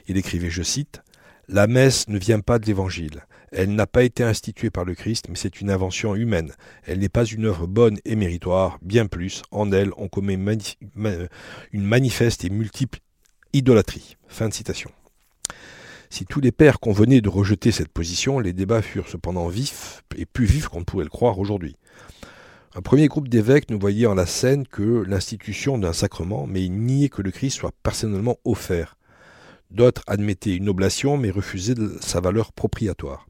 Il 0.06 0.18
écrivait, 0.18 0.50
je 0.50 0.62
cite, 0.62 1.00
La 1.48 1.66
messe 1.66 2.08
ne 2.08 2.18
vient 2.18 2.40
pas 2.40 2.58
de 2.58 2.66
l'Évangile. 2.66 3.24
Elle 3.52 3.74
n'a 3.74 3.86
pas 3.86 4.02
été 4.02 4.22
instituée 4.22 4.68
par 4.68 4.84
le 4.84 4.94
Christ, 4.94 5.30
mais 5.30 5.36
c'est 5.36 5.62
une 5.62 5.70
invention 5.70 6.14
humaine. 6.14 6.52
Elle 6.84 6.98
n'est 6.98 7.08
pas 7.08 7.24
une 7.24 7.46
œuvre 7.46 7.66
bonne 7.66 8.00
et 8.04 8.16
méritoire. 8.16 8.78
Bien 8.82 9.06
plus, 9.06 9.40
en 9.50 9.72
elle, 9.72 9.92
on 9.96 10.08
commet 10.08 10.34
une 10.34 11.84
manifeste 11.86 12.44
et 12.44 12.50
multiple 12.50 12.98
idolâtrie. 13.54 14.18
Fin 14.28 14.50
de 14.50 14.54
citation. 14.54 14.90
Si 16.12 16.26
tous 16.26 16.42
les 16.42 16.52
pères 16.52 16.78
convenaient 16.78 17.22
de 17.22 17.30
rejeter 17.30 17.72
cette 17.72 17.88
position, 17.88 18.38
les 18.38 18.52
débats 18.52 18.82
furent 18.82 19.08
cependant 19.08 19.48
vifs 19.48 20.04
et 20.14 20.26
plus 20.26 20.44
vifs 20.44 20.68
qu'on 20.68 20.80
ne 20.80 20.84
pouvait 20.84 21.04
le 21.04 21.08
croire 21.08 21.38
aujourd'hui. 21.38 21.74
Un 22.74 22.82
premier 22.82 23.08
groupe 23.08 23.28
d'évêques 23.28 23.70
ne 23.70 23.76
voyait 23.76 24.04
en 24.04 24.12
la 24.12 24.26
scène 24.26 24.66
que 24.66 25.04
l'institution 25.08 25.78
d'un 25.78 25.94
sacrement, 25.94 26.46
mais 26.46 26.62
ils 26.62 26.78
niaient 26.78 27.08
que 27.08 27.22
le 27.22 27.30
Christ 27.30 27.56
soit 27.56 27.72
personnellement 27.82 28.36
offert. 28.44 28.98
D'autres 29.70 30.02
admettaient 30.06 30.54
une 30.54 30.68
oblation, 30.68 31.16
mais 31.16 31.30
refusaient 31.30 31.76
sa 32.02 32.20
valeur 32.20 32.52
propriatoire. 32.52 33.26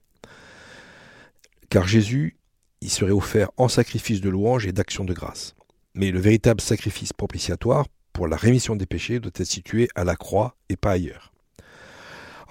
Car 1.68 1.86
Jésus 1.86 2.36
y 2.80 2.88
serait 2.88 3.12
offert 3.12 3.52
en 3.58 3.68
sacrifice 3.68 4.20
de 4.20 4.28
louange 4.28 4.66
et 4.66 4.72
d'action 4.72 5.04
de 5.04 5.14
grâce. 5.14 5.54
Mais 5.94 6.10
le 6.10 6.18
véritable 6.18 6.60
sacrifice 6.60 7.12
propitiatoire 7.12 7.86
pour 8.12 8.26
la 8.26 8.36
rémission 8.36 8.74
des 8.74 8.86
péchés 8.86 9.20
doit 9.20 9.30
être 9.36 9.46
situé 9.46 9.88
à 9.94 10.02
la 10.02 10.16
croix 10.16 10.56
et 10.68 10.76
pas 10.76 10.90
ailleurs. 10.90 11.31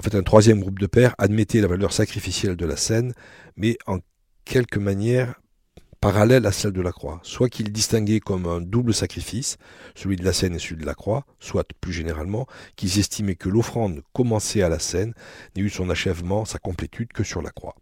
En 0.02 0.04
fait, 0.04 0.18
un 0.18 0.24
troisième 0.24 0.62
groupe 0.62 0.80
de 0.80 0.88
pères 0.88 1.14
admettait 1.20 1.62
la 1.62 1.68
valeur 1.68 1.94
sacrificielle 1.94 2.56
de 2.56 2.66
la 2.66 2.76
scène, 2.76 3.14
mais 3.56 3.78
en 3.86 4.00
quelque 4.46 4.80
manière 4.80 5.40
parallèle 6.00 6.48
à 6.48 6.52
celle 6.52 6.72
de 6.72 6.82
la 6.82 6.92
croix, 6.92 7.20
soit 7.22 7.50
qu'ils 7.50 7.72
distinguaient 7.72 8.20
comme 8.20 8.48
un 8.48 8.62
double 8.62 8.96
sacrifice, 8.96 9.58
celui 9.94 10.16
de 10.16 10.26
la 10.26 10.34
scène 10.34 10.56
et 10.56 10.58
celui 10.58 10.78
de 10.78 10.88
la 10.88 10.96
croix, 10.96 11.28
soit 11.40 11.68
plus 11.82 11.94
généralement 11.94 12.48
qu'ils 12.76 12.98
estimaient 12.98 13.36
que 13.36 13.48
l'offrande 13.48 14.02
commencée 14.12 14.64
à 14.64 14.70
la 14.70 14.80
scène 14.80 15.14
n'ait 15.56 15.62
eu 15.62 15.70
son 15.70 15.88
achèvement, 15.92 16.46
sa 16.46 16.58
complétude 16.58 17.14
que 17.14 17.24
sur 17.24 17.44
la 17.44 17.52
croix. 17.52 17.76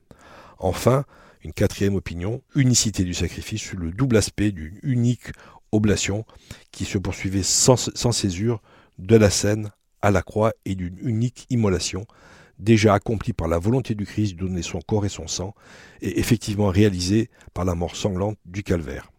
Enfin, 0.57 1.05
une 1.41 1.53
quatrième 1.53 1.95
opinion, 1.95 2.41
unicité 2.53 3.05
du 3.05 3.13
sacrifice 3.13 3.61
sur 3.61 3.79
le 3.79 3.91
double 3.91 4.17
aspect 4.17 4.51
d'une 4.51 4.77
unique 4.83 5.31
oblation 5.71 6.25
qui 6.73 6.83
se 6.83 6.97
poursuivait 6.97 7.43
sans, 7.43 7.77
sans 7.95 8.11
césure 8.11 8.61
de 8.97 9.15
la 9.15 9.29
scène 9.29 9.71
à 10.01 10.11
la 10.11 10.21
croix 10.21 10.53
et 10.65 10.75
d'une 10.75 10.97
unique 11.01 11.45
immolation, 11.49 12.05
déjà 12.59 12.93
accomplie 12.93 13.33
par 13.33 13.47
la 13.47 13.57
volonté 13.57 13.95
du 13.95 14.05
Christ 14.05 14.35
de 14.35 14.45
donner 14.45 14.61
son 14.61 14.79
corps 14.81 15.05
et 15.05 15.09
son 15.09 15.27
sang, 15.27 15.55
et 16.01 16.19
effectivement 16.19 16.69
réalisée 16.69 17.29
par 17.53 17.65
la 17.65 17.75
mort 17.75 17.95
sanglante 17.95 18.37
du 18.45 18.63
calvaire. 18.63 19.11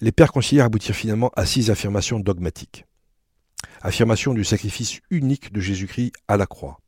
Les 0.00 0.12
pères 0.12 0.32
conciliaires 0.32 0.66
aboutirent 0.66 0.94
finalement 0.94 1.30
à 1.36 1.46
six 1.46 1.70
affirmations 1.70 2.20
dogmatiques. 2.20 2.84
Affirmation 3.80 4.34
du 4.34 4.44
sacrifice 4.44 5.00
unique 5.10 5.52
de 5.52 5.60
Jésus-Christ 5.60 6.12
à 6.28 6.36
la 6.36 6.46
croix. 6.46 6.78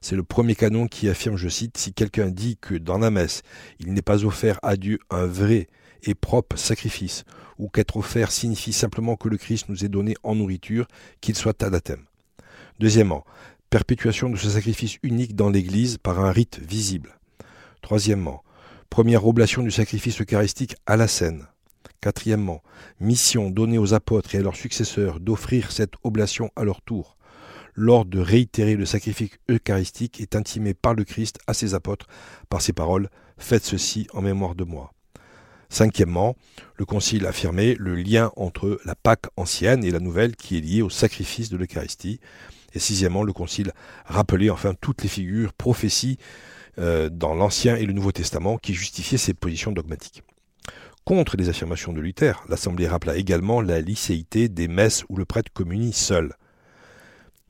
C'est 0.00 0.16
le 0.16 0.22
premier 0.22 0.54
canon 0.54 0.86
qui 0.86 1.08
affirme, 1.08 1.36
je 1.36 1.48
cite, 1.48 1.76
si 1.76 1.92
quelqu'un 1.92 2.30
dit 2.30 2.56
que 2.60 2.74
dans 2.74 2.98
la 2.98 3.10
messe, 3.10 3.42
il 3.80 3.92
n'est 3.92 4.02
pas 4.02 4.24
offert 4.24 4.58
à 4.62 4.76
Dieu 4.76 4.98
un 5.10 5.26
vrai 5.26 5.68
et 6.04 6.14
propre 6.14 6.56
sacrifice, 6.56 7.24
ou 7.58 7.68
qu'être 7.68 7.96
offert 7.96 8.32
signifie 8.32 8.72
simplement 8.72 9.16
que 9.16 9.28
le 9.28 9.36
Christ 9.36 9.68
nous 9.68 9.84
est 9.84 9.88
donné 9.88 10.14
en 10.22 10.34
nourriture, 10.34 10.86
qu'il 11.20 11.36
soit 11.36 11.62
anathème. 11.62 12.04
Deuxièmement, 12.78 13.24
perpétuation 13.68 14.30
de 14.30 14.36
ce 14.36 14.50
sacrifice 14.50 14.96
unique 15.02 15.36
dans 15.36 15.50
l'Église 15.50 15.98
par 15.98 16.20
un 16.20 16.32
rite 16.32 16.58
visible. 16.58 17.18
Troisièmement, 17.82 18.42
première 18.88 19.26
oblation 19.26 19.62
du 19.62 19.70
sacrifice 19.70 20.20
eucharistique 20.20 20.76
à 20.86 20.96
la 20.96 21.06
scène. 21.06 21.46
Quatrièmement, 22.00 22.62
mission 22.98 23.50
donnée 23.50 23.78
aux 23.78 23.94
apôtres 23.94 24.34
et 24.34 24.38
à 24.38 24.42
leurs 24.42 24.56
successeurs 24.56 25.20
d'offrir 25.20 25.70
cette 25.70 25.94
oblation 26.02 26.50
à 26.56 26.64
leur 26.64 26.80
tour. 26.80 27.16
L'ordre 27.74 28.10
de 28.10 28.20
réitérer 28.20 28.74
le 28.74 28.86
sacrifice 28.86 29.30
eucharistique 29.48 30.20
est 30.20 30.34
intimé 30.34 30.74
par 30.74 30.94
le 30.94 31.04
Christ 31.04 31.38
à 31.46 31.54
ses 31.54 31.74
apôtres 31.74 32.06
par 32.48 32.62
ces 32.62 32.72
paroles 32.72 33.08
Faites 33.38 33.64
ceci 33.64 34.06
en 34.12 34.20
mémoire 34.20 34.54
de 34.54 34.64
moi. 34.64 34.92
Cinquièmement, 35.70 36.36
le 36.76 36.84
Concile 36.84 37.26
affirmait 37.26 37.76
le 37.78 37.94
lien 37.94 38.32
entre 38.34 38.80
la 38.84 38.96
Pâque 38.96 39.26
ancienne 39.36 39.84
et 39.84 39.92
la 39.92 40.00
nouvelle 40.00 40.34
qui 40.34 40.58
est 40.58 40.60
liée 40.60 40.82
au 40.82 40.90
sacrifice 40.90 41.48
de 41.48 41.56
l'Eucharistie. 41.56 42.20
Et 42.74 42.80
sixièmement, 42.80 43.22
le 43.22 43.32
Concile 43.32 43.72
rappelait 44.04 44.50
enfin 44.50 44.74
toutes 44.80 45.02
les 45.02 45.08
figures, 45.08 45.52
prophéties 45.52 46.18
euh, 46.78 47.08
dans 47.08 47.34
l'Ancien 47.34 47.76
et 47.76 47.86
le 47.86 47.92
Nouveau 47.92 48.10
Testament 48.10 48.58
qui 48.58 48.74
justifiaient 48.74 49.16
ces 49.16 49.32
positions 49.32 49.70
dogmatiques. 49.70 50.24
Contre 51.04 51.36
les 51.36 51.48
affirmations 51.48 51.92
de 51.92 52.00
Luther, 52.00 52.44
l'Assemblée 52.48 52.88
rappela 52.88 53.16
également 53.16 53.60
la 53.60 53.80
licéité 53.80 54.48
des 54.48 54.68
messes 54.68 55.04
où 55.08 55.16
le 55.16 55.24
prêtre 55.24 55.52
communie 55.52 55.92
seul. 55.92 56.34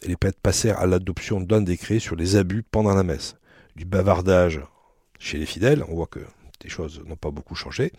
les 0.06 0.16
prêtres 0.16 0.40
passèrent 0.42 0.78
à 0.78 0.87
l'adoption 0.87 1.40
d'un 1.40 1.61
décret 1.62 1.98
sur 1.98 2.16
les 2.16 2.37
abus 2.37 2.62
pendant 2.62 2.94
la 2.94 3.02
messe. 3.02 3.37
Du 3.76 3.85
bavardage 3.87 4.61
chez 5.18 5.38
les 5.38 5.46
fidèles, 5.46 5.85
on 5.88 5.94
voit 5.94 6.06
que 6.06 6.20
les 6.62 6.70
choses 6.70 7.02
n'ont 7.06 7.16
pas 7.16 7.30
beaucoup 7.30 7.54
changé, 7.54 7.92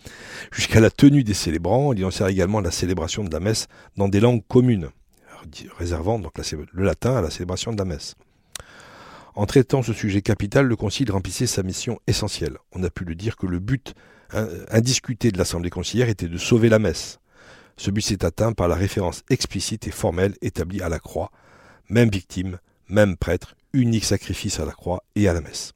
jusqu'à 0.52 0.80
la 0.80 0.90
tenue 0.90 1.24
des 1.24 1.34
célébrants. 1.34 1.94
Il 1.94 2.12
sert 2.12 2.28
également 2.28 2.62
la 2.62 2.72
célébration 2.72 3.24
de 3.24 3.32
la 3.32 3.40
messe 3.40 3.68
dans 3.98 4.08
des 4.08 4.20
langues 4.20 4.46
communes, 4.48 4.90
réservant 5.78 6.22
le 6.72 6.84
latin 6.84 7.16
à 7.16 7.22
la 7.22 7.30
célébration 7.30 7.74
de 7.74 7.78
la 7.78 7.86
messe. 7.86 8.16
En 9.34 9.46
traitant 9.46 9.82
ce 9.82 9.94
sujet 9.94 10.22
capital, 10.22 10.66
le 10.66 10.76
Concile 10.76 11.12
remplissait 11.12 11.48
sa 11.48 11.64
mission 11.64 12.00
essentielle. 12.06 12.58
On 12.74 12.84
a 12.84 12.90
pu 12.90 13.06
le 13.06 13.16
dire 13.16 13.38
que 13.38 13.48
le 13.48 13.60
but 13.60 13.94
indiscuté 14.70 15.32
de 15.32 15.38
l'Assemblée 15.38 15.70
conciliaire 15.70 16.10
était 16.10 16.28
de 16.28 16.38
sauver 16.38 16.70
la 16.70 16.80
messe. 16.80 17.20
Ce 17.78 17.92
but 17.92 18.02
s'est 18.02 18.26
atteint 18.26 18.54
par 18.54 18.68
la 18.68 18.76
référence 18.76 19.24
explicite 19.30 19.88
et 19.88 19.92
formelle 19.92 20.36
établie 20.42 20.82
à 20.82 20.90
la 20.90 21.00
croix, 21.00 21.32
même 21.90 22.10
victime, 22.10 22.60
même 22.88 23.18
prêtre, 23.18 23.56
unique 23.74 24.06
sacrifice 24.06 24.60
à 24.60 24.66
la 24.66 24.72
croix 24.72 25.04
et 25.16 25.28
à 25.28 25.34
la 25.34 25.42
messe. 25.42 25.74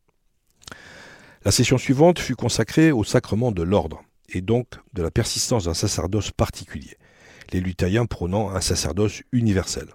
La 1.45 1.51
session 1.51 1.77
suivante 1.77 2.17
fut 2.17 2.33
consacrée 2.33 2.91
au 2.91 3.03
sacrement 3.03 3.51
de 3.51 3.61
l'ordre, 3.61 4.03
et 4.29 4.41
donc 4.41 4.65
de 4.93 5.03
la 5.03 5.11
persistance 5.11 5.65
d'un 5.65 5.75
sacerdoce 5.75 6.31
particulier, 6.31 6.97
les 7.53 7.59
luthériens 7.59 8.07
prônant 8.07 8.49
un 8.49 8.61
sacerdoce 8.61 9.21
universel. 9.31 9.89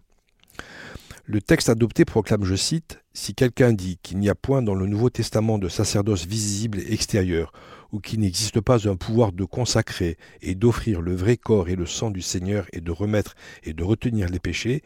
Le 1.24 1.40
texte 1.40 1.68
adopté 1.68 2.04
proclame, 2.04 2.44
je 2.44 2.54
cite, 2.54 3.00
Si 3.14 3.34
quelqu'un 3.34 3.72
dit 3.72 3.98
qu'il 4.00 4.18
n'y 4.18 4.28
a 4.28 4.36
point 4.36 4.62
dans 4.62 4.76
le 4.76 4.86
Nouveau 4.86 5.10
Testament 5.10 5.58
de 5.58 5.68
sacerdoce 5.68 6.24
visible 6.24 6.78
et 6.78 6.92
extérieur, 6.92 7.52
ou 7.90 7.98
qu'il 7.98 8.20
n'existe 8.20 8.60
pas 8.60 8.88
un 8.88 8.94
pouvoir 8.94 9.32
de 9.32 9.44
consacrer 9.44 10.18
et 10.42 10.54
d'offrir 10.54 11.00
le 11.00 11.16
vrai 11.16 11.36
corps 11.36 11.68
et 11.68 11.74
le 11.74 11.86
sang 11.86 12.12
du 12.12 12.22
Seigneur 12.22 12.66
et 12.72 12.80
de 12.80 12.92
remettre 12.92 13.34
et 13.64 13.72
de 13.72 13.82
retenir 13.82 14.28
les 14.28 14.38
péchés, 14.38 14.84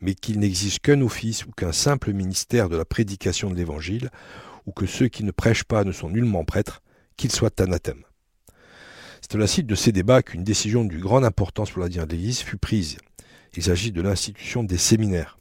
mais 0.00 0.14
qu'il 0.14 0.38
n'existe 0.38 0.78
qu'un 0.78 1.02
office 1.02 1.44
ou 1.44 1.50
qu'un 1.50 1.72
simple 1.72 2.14
ministère 2.14 2.70
de 2.70 2.76
la 2.78 2.86
prédication 2.86 3.50
de 3.50 3.54
l'Évangile, 3.54 4.10
ou 4.66 4.72
que 4.72 4.86
ceux 4.86 5.08
qui 5.08 5.24
ne 5.24 5.30
prêchent 5.30 5.64
pas 5.64 5.84
ne 5.84 5.92
sont 5.92 6.10
nullement 6.10 6.44
prêtres, 6.44 6.82
qu'ils 7.16 7.32
soient 7.32 7.60
anathèmes. 7.60 8.04
C'est 9.22 9.34
à 9.34 9.38
la 9.38 9.46
suite 9.46 9.66
de 9.66 9.74
ces 9.74 9.92
débats 9.92 10.22
qu'une 10.22 10.44
décision 10.44 10.84
de 10.84 10.96
grande 10.98 11.24
importance 11.24 11.70
pour 11.70 11.80
l'avenir 11.80 12.06
de 12.06 12.12
l'Église 12.12 12.40
fut 12.40 12.58
prise. 12.58 12.98
Il 13.56 13.62
s'agit 13.62 13.90
de 13.90 14.02
l'institution 14.02 14.62
des 14.62 14.76
séminaires, 14.76 15.38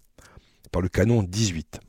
par 0.72 0.82
le 0.82 0.90
canon 0.90 1.22
18. 1.22 1.80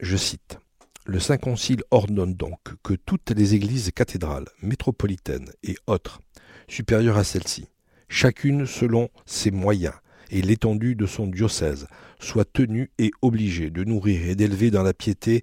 Je 0.00 0.16
cite. 0.16 0.58
Le 1.04 1.18
Saint 1.18 1.38
Concile 1.38 1.82
ordonne 1.90 2.34
donc 2.34 2.60
que 2.82 2.94
toutes 2.94 3.30
les 3.30 3.54
églises 3.54 3.90
cathédrales, 3.94 4.46
métropolitaines 4.62 5.50
et 5.62 5.76
autres, 5.86 6.20
supérieures 6.68 7.18
à 7.18 7.24
celles-ci, 7.24 7.66
chacune 8.08 8.66
selon 8.66 9.08
ses 9.26 9.50
moyens 9.50 9.94
et 10.30 10.42
l'étendue 10.42 10.94
de 10.94 11.06
son 11.06 11.26
diocèse, 11.26 11.86
soient 12.18 12.44
tenues 12.44 12.90
et 12.98 13.10
obligées 13.22 13.70
de 13.70 13.84
nourrir 13.84 14.28
et 14.28 14.34
d'élever 14.34 14.70
dans 14.70 14.82
la 14.82 14.92
piété 14.92 15.42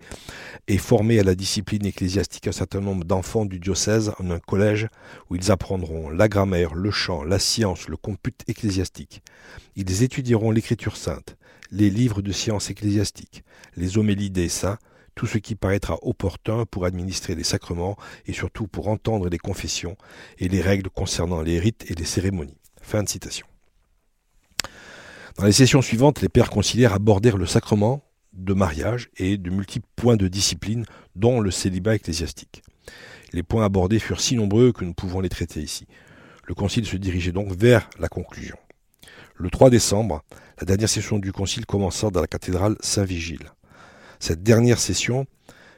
et 0.68 0.78
former 0.78 1.20
à 1.20 1.24
la 1.24 1.36
discipline 1.36 1.86
ecclésiastique 1.86 2.48
un 2.48 2.52
certain 2.52 2.80
nombre 2.80 3.04
d'enfants 3.04 3.46
du 3.46 3.60
diocèse 3.60 4.12
en 4.20 4.30
un 4.32 4.40
collège 4.40 4.88
où 5.30 5.36
ils 5.36 5.52
apprendront 5.52 6.10
la 6.10 6.28
grammaire, 6.28 6.76
le 6.76 6.92
chant, 6.92 7.24
la 7.24 7.40
science, 7.40 7.88
le 7.88 7.98
compute 7.98 8.44
ecclésiastique. 8.48 9.22
Ils 9.76 10.04
étudieront 10.04 10.52
l'écriture 10.52 10.98
sainte, 10.98 11.38
les 11.72 11.90
livres 11.90 12.22
de 12.22 12.32
science 12.32 12.70
ecclésiastique, 12.70 13.44
les 13.76 13.98
homélies 13.98 14.30
des 14.32 14.50
saints, 14.50 14.78
tout 15.16 15.26
ce 15.26 15.40
qui 15.40 15.56
paraîtra 15.56 15.98
opportun 16.04 16.66
pour 16.66 16.86
administrer 16.86 17.34
les 17.34 17.44
sacrements 17.44 17.98
et 18.28 18.34
surtout 18.34 18.68
pour 18.68 18.88
entendre 18.88 19.30
les 19.30 19.40
confessions 19.40 19.98
et 20.38 20.48
les 20.48 20.62
règles 20.62 20.92
concernant 20.92 21.42
les 21.42 21.60
rites 21.60 21.90
et 21.90 21.96
les 21.96 22.06
cérémonies. 22.06 22.62
Fin 22.82 23.04
de 23.04 23.10
citation. 23.10 23.48
Dans 25.38 25.46
les 25.46 25.52
sessions 25.52 25.84
suivantes, 25.84 26.22
les 26.22 26.30
pères 26.30 26.50
conciliaires 26.50 26.94
abordèrent 26.94 27.38
le 27.38 27.46
sacrement 27.46 28.04
de 28.34 28.56
mariage 28.56 29.12
et 29.18 29.38
de 29.38 29.52
multiples 29.52 29.88
points 29.96 30.16
de 30.16 30.28
discipline, 30.28 30.84
dont 31.16 31.40
le 31.40 31.52
célibat 31.52 31.94
ecclésiastique. 31.94 32.64
Les 33.34 33.44
points 33.44 33.64
abordés 33.64 34.00
furent 34.00 34.20
si 34.20 34.36
nombreux 34.36 34.72
que 34.72 34.84
nous 34.84 34.96
pouvons 34.96 35.20
les 35.20 35.30
traiter 35.30 35.62
ici. 35.62 35.86
Le 36.46 36.56
concile 36.56 36.88
se 36.88 36.98
dirigeait 36.98 37.32
donc 37.34 37.52
vers 37.52 37.88
la 38.00 38.08
conclusion. 38.08 38.58
Le 39.36 39.52
3 39.52 39.70
décembre, 39.70 40.24
la 40.60 40.66
dernière 40.66 40.90
session 40.90 41.20
du 41.20 41.32
concile 41.32 41.68
commença 41.68 42.10
dans 42.10 42.22
la 42.22 42.28
cathédrale 42.28 42.76
Saint-Vigile. 42.80 43.52
Cette 44.20 44.42
dernière 44.42 44.80
session 44.80 45.28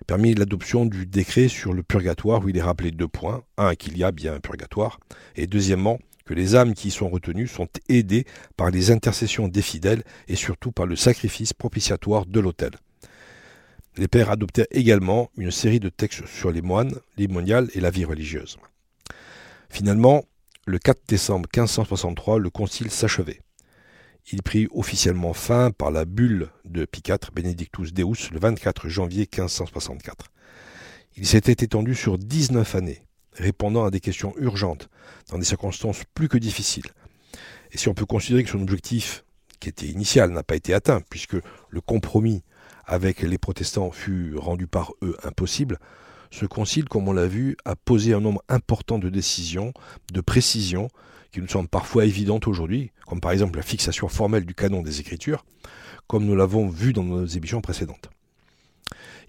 permit 0.08 0.36
l'adoption 0.36 0.86
du 0.86 1.06
décret 1.06 1.50
sur 1.50 1.74
le 1.74 1.84
purgatoire 1.84 2.46
où 2.46 2.48
il 2.48 2.56
est 2.56 2.62
rappelé 2.62 2.92
deux 2.92 3.10
points. 3.10 3.44
Un, 3.58 3.76
qu'il 3.76 3.98
y 3.98 4.06
a 4.06 4.14
bien 4.14 4.36
un 4.36 4.40
purgatoire, 4.40 5.02
et 5.36 5.48
deuxièmement, 5.48 6.00
les 6.34 6.56
âmes 6.56 6.74
qui 6.74 6.90
y 6.90 6.92
sont 6.92 7.10
retenues 7.10 7.48
sont 7.48 7.68
aidées 7.88 8.26
par 8.58 8.70
les 8.70 8.92
intercessions 8.92 9.48
des 9.48 9.62
fidèles 9.62 10.04
et 10.28 10.36
surtout 10.36 10.72
par 10.72 10.86
le 10.86 10.96
sacrifice 10.96 11.54
propitiatoire 11.54 12.26
de 12.26 12.40
l'autel. 12.40 12.72
Les 13.98 14.08
pères 14.08 14.30
adoptèrent 14.30 14.68
également 14.72 15.30
une 15.38 15.52
série 15.52 15.80
de 15.80 15.90
textes 15.90 16.26
sur 16.28 16.52
les 16.52 16.62
moines, 16.62 16.96
les 17.18 17.28
et 17.74 17.80
la 17.82 17.90
vie 17.90 18.06
religieuse. 18.06 18.58
Finalement, 19.70 20.24
le 20.66 20.80
4 20.80 21.02
décembre 21.08 21.50
1563, 21.54 22.40
le 22.40 22.50
concile 22.50 22.92
s'achevait. 22.92 23.42
Il 24.32 24.44
prit 24.44 24.68
officiellement 24.72 25.34
fin 25.34 25.72
par 25.72 25.92
la 25.92 26.06
bulle 26.06 26.50
de 26.66 26.84
IV, 26.84 27.32
Benedictus 27.34 27.94
Deus, 27.94 28.30
le 28.32 28.40
24 28.40 28.88
janvier 28.88 29.22
1564. 29.22 30.32
Il 31.18 31.26
s'était 31.26 31.66
étendu 31.66 31.96
sur 31.96 32.18
19 32.18 32.76
années, 32.76 33.02
répondant 33.34 33.86
à 33.86 33.92
des 33.92 34.00
questions 34.00 34.34
urgentes, 34.38 34.90
dans 35.30 35.38
des 35.38 35.46
circonstances 35.46 36.04
plus 36.14 36.28
que 36.28 36.38
difficiles. 36.38 36.92
Et 37.72 37.78
si 37.78 37.88
on 37.88 37.94
peut 37.94 38.06
considérer 38.06 38.44
que 38.44 38.50
son 38.50 38.62
objectif, 38.62 39.24
qui 39.60 39.70
était 39.70 39.88
initial, 39.88 40.32
n'a 40.32 40.44
pas 40.44 40.56
été 40.56 40.74
atteint, 40.74 41.02
puisque 41.10 41.38
le 41.70 41.82
compromis 41.82 42.44
avec 42.86 43.22
les 43.22 43.38
protestants 43.38 43.92
fut 43.92 44.36
rendu 44.36 44.68
par 44.68 44.94
eux 45.04 45.16
impossible, 45.24 45.80
ce 46.32 46.46
concile, 46.46 46.86
comme 46.86 47.08
on 47.08 47.14
l'a 47.14 47.28
vu, 47.28 47.58
a 47.66 47.76
posé 47.76 48.14
un 48.14 48.22
nombre 48.22 48.44
important 48.50 49.00
de 49.00 49.10
décisions, 49.10 49.74
de 50.14 50.22
précisions, 50.22 50.88
qui 51.32 51.42
nous 51.42 51.48
semblent 51.48 51.70
parfois 51.70 52.06
évidentes 52.06 52.48
aujourd'hui, 52.48 52.92
comme 53.06 53.22
par 53.22 53.32
exemple 53.32 53.58
la 53.58 53.64
fixation 53.64 54.08
formelle 54.08 54.46
du 54.46 54.56
canon 54.56 54.82
des 54.82 55.00
Écritures, 55.00 55.46
comme 56.08 56.26
nous 56.26 56.36
l'avons 56.36 56.68
vu 56.68 56.94
dans 56.94 57.04
nos 57.04 57.26
émissions 57.26 57.62
précédentes. 57.62 58.10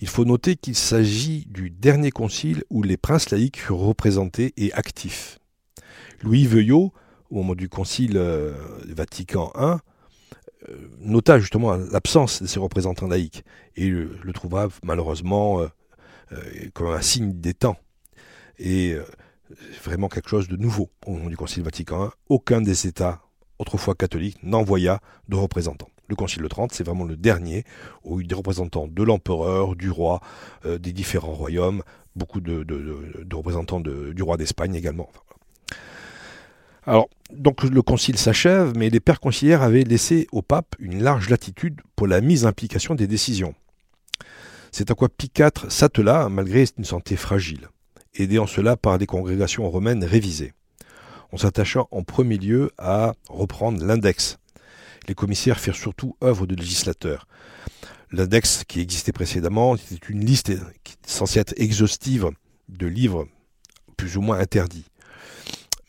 Il 0.00 0.08
faut 0.08 0.24
noter 0.24 0.56
qu'il 0.56 0.74
s'agit 0.74 1.44
du 1.46 1.68
dernier 1.68 2.10
concile 2.10 2.64
où 2.70 2.82
les 2.82 2.96
princes 2.96 3.30
laïcs 3.30 3.58
furent 3.58 3.78
représentés 3.78 4.54
et 4.56 4.72
actifs. 4.72 5.38
Louis 6.22 6.46
Veuillot, 6.46 6.92
au 7.30 7.34
moment 7.34 7.54
du 7.54 7.68
concile 7.68 8.16
euh, 8.16 8.54
Vatican 8.88 9.52
I, 9.54 9.76
euh, 10.68 10.88
nota 11.00 11.38
justement 11.38 11.76
l'absence 11.76 12.42
de 12.42 12.46
ces 12.46 12.58
représentants 12.58 13.08
laïcs 13.08 13.44
et 13.76 13.88
le, 13.90 14.32
trouva 14.32 14.68
malheureusement 14.82 15.60
euh, 15.60 15.68
comme 16.72 16.88
un 16.88 17.02
signe 17.02 17.38
des 17.38 17.54
temps. 17.54 17.76
Et 18.58 18.94
vraiment 19.82 20.08
quelque 20.08 20.28
chose 20.28 20.48
de 20.48 20.56
nouveau 20.56 20.90
au 21.06 21.12
moment 21.12 21.30
du 21.30 21.36
Concile 21.36 21.62
Vatican 21.62 22.06
I. 22.06 22.10
Aucun 22.28 22.60
des 22.60 22.86
États 22.86 23.22
autrefois 23.58 23.94
catholiques 23.94 24.42
n'envoya 24.42 25.00
de 25.28 25.36
représentants. 25.36 25.88
Le 26.10 26.16
Concile 26.16 26.42
de 26.42 26.48
Trente, 26.48 26.72
c'est 26.72 26.84
vraiment 26.84 27.04
le 27.04 27.16
dernier 27.16 27.64
où 28.04 28.20
il 28.20 28.24
y 28.24 28.26
a 28.26 28.28
des 28.28 28.34
représentants 28.34 28.88
de 28.88 29.02
l'empereur, 29.02 29.76
du 29.76 29.90
roi, 29.90 30.20
euh, 30.66 30.78
des 30.78 30.92
différents 30.92 31.32
royaumes, 31.32 31.82
beaucoup 32.16 32.40
de, 32.40 32.66
représentants 33.32 33.80
du 33.80 34.22
roi 34.22 34.36
d'Espagne 34.36 34.74
également. 34.74 35.08
alors, 36.84 37.08
donc 37.32 37.62
le 37.62 37.82
concile 37.82 38.18
s'achève, 38.18 38.72
mais 38.76 38.90
les 38.90 39.00
pères 39.00 39.20
conciliaires 39.20 39.62
avaient 39.62 39.84
laissé 39.84 40.26
au 40.32 40.42
pape 40.42 40.74
une 40.78 41.02
large 41.02 41.30
latitude 41.30 41.80
pour 41.96 42.06
la 42.06 42.20
mise 42.20 42.44
en 42.44 42.48
application 42.48 42.94
des 42.94 43.06
décisions. 43.06 43.54
C'est 44.72 44.90
à 44.90 44.94
quoi 44.94 45.08
Pie 45.08 45.30
IV 45.36 45.70
s'attela, 45.70 46.28
malgré 46.28 46.64
une 46.76 46.84
santé 46.84 47.16
fragile 47.16 47.68
aidé 48.14 48.38
en 48.38 48.46
cela 48.46 48.76
par 48.76 48.98
des 48.98 49.06
congrégations 49.06 49.68
romaines 49.70 50.04
révisées. 50.04 50.52
On 51.32 51.36
s'attacha 51.36 51.84
en 51.90 52.02
premier 52.02 52.38
lieu 52.38 52.70
à 52.78 53.12
reprendre 53.28 53.84
l'index. 53.84 54.38
Les 55.10 55.16
commissaires 55.16 55.58
firent 55.58 55.74
surtout 55.74 56.14
œuvre 56.22 56.46
de 56.46 56.54
législateurs. 56.54 57.26
L'index 58.12 58.62
qui 58.68 58.78
existait 58.78 59.10
précédemment 59.10 59.74
était 59.74 59.96
une 60.08 60.24
liste 60.24 60.52
censée 61.04 61.40
être 61.40 61.52
exhaustive 61.56 62.30
de 62.68 62.86
livres 62.86 63.26
plus 63.96 64.16
ou 64.16 64.20
moins 64.20 64.38
interdits. 64.38 64.86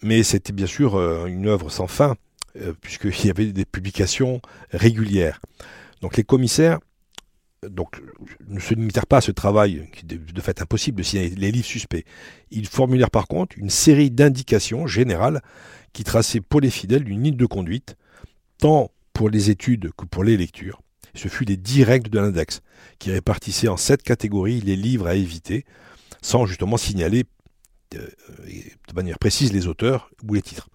Mais 0.02 0.24
c'était 0.24 0.54
bien 0.54 0.66
sûr 0.66 0.96
euh, 0.96 1.28
une 1.28 1.46
œuvre 1.46 1.70
sans 1.70 1.86
fin, 1.86 2.16
euh, 2.60 2.74
puisqu'il 2.82 3.28
y 3.28 3.30
avait 3.30 3.54
des 3.54 3.64
publications 3.64 4.42
régulières. 4.72 5.40
Donc 6.02 6.18
les 6.18 6.24
commissaires 6.24 6.80
donc, 7.70 8.02
ne 8.48 8.60
se 8.60 8.74
limitèrent 8.74 9.06
pas 9.06 9.18
à 9.18 9.22
ce 9.22 9.32
travail, 9.32 9.88
qui 9.94 10.04
est 10.04 10.18
de 10.18 10.42
fait 10.42 10.64
impossible 10.64 10.98
de 10.98 11.04
signer 11.04 11.30
les 11.30 11.52
livres 11.52 11.68
suspects. 11.68 12.06
Ils 12.50 12.68
formulèrent 12.68 13.12
par 13.12 13.28
contre 13.28 13.56
une 13.60 13.70
série 13.70 14.10
d'indications 14.10 14.88
générales 14.88 15.44
qui 15.94 16.04
traçaient 16.04 16.42
pour 16.42 16.60
les 16.60 16.72
fidèles 16.72 17.08
une 17.08 17.22
ligne 17.22 17.38
de 17.38 17.46
conduite, 17.46 17.98
tant 18.58 18.90
pour 19.22 19.30
les 19.30 19.52
études 19.52 19.92
que 19.96 20.06
pour 20.06 20.24
les 20.24 20.36
lectures. 20.36 20.82
Ce 21.14 21.28
fut 21.28 21.46
les 21.46 21.56
dix 21.56 21.84
règles 21.84 22.10
de 22.10 22.18
l'index, 22.18 22.64
qui 22.98 23.12
répartissaient 23.12 23.68
en 23.68 23.78
sept 23.78 24.02
catégories 24.02 24.62
les 24.62 24.76
livres 24.76 25.06
à 25.06 25.14
éviter, 25.14 25.64
sans 26.24 26.48
justement 26.48 26.76
signaler 26.76 27.26
euh, 27.94 28.00
de 28.00 28.96
manière 28.96 29.20
précise 29.20 29.54
les 29.54 29.68
auteurs 29.68 30.10
ou 30.28 30.34
les 30.34 30.42
titres. 30.42 30.70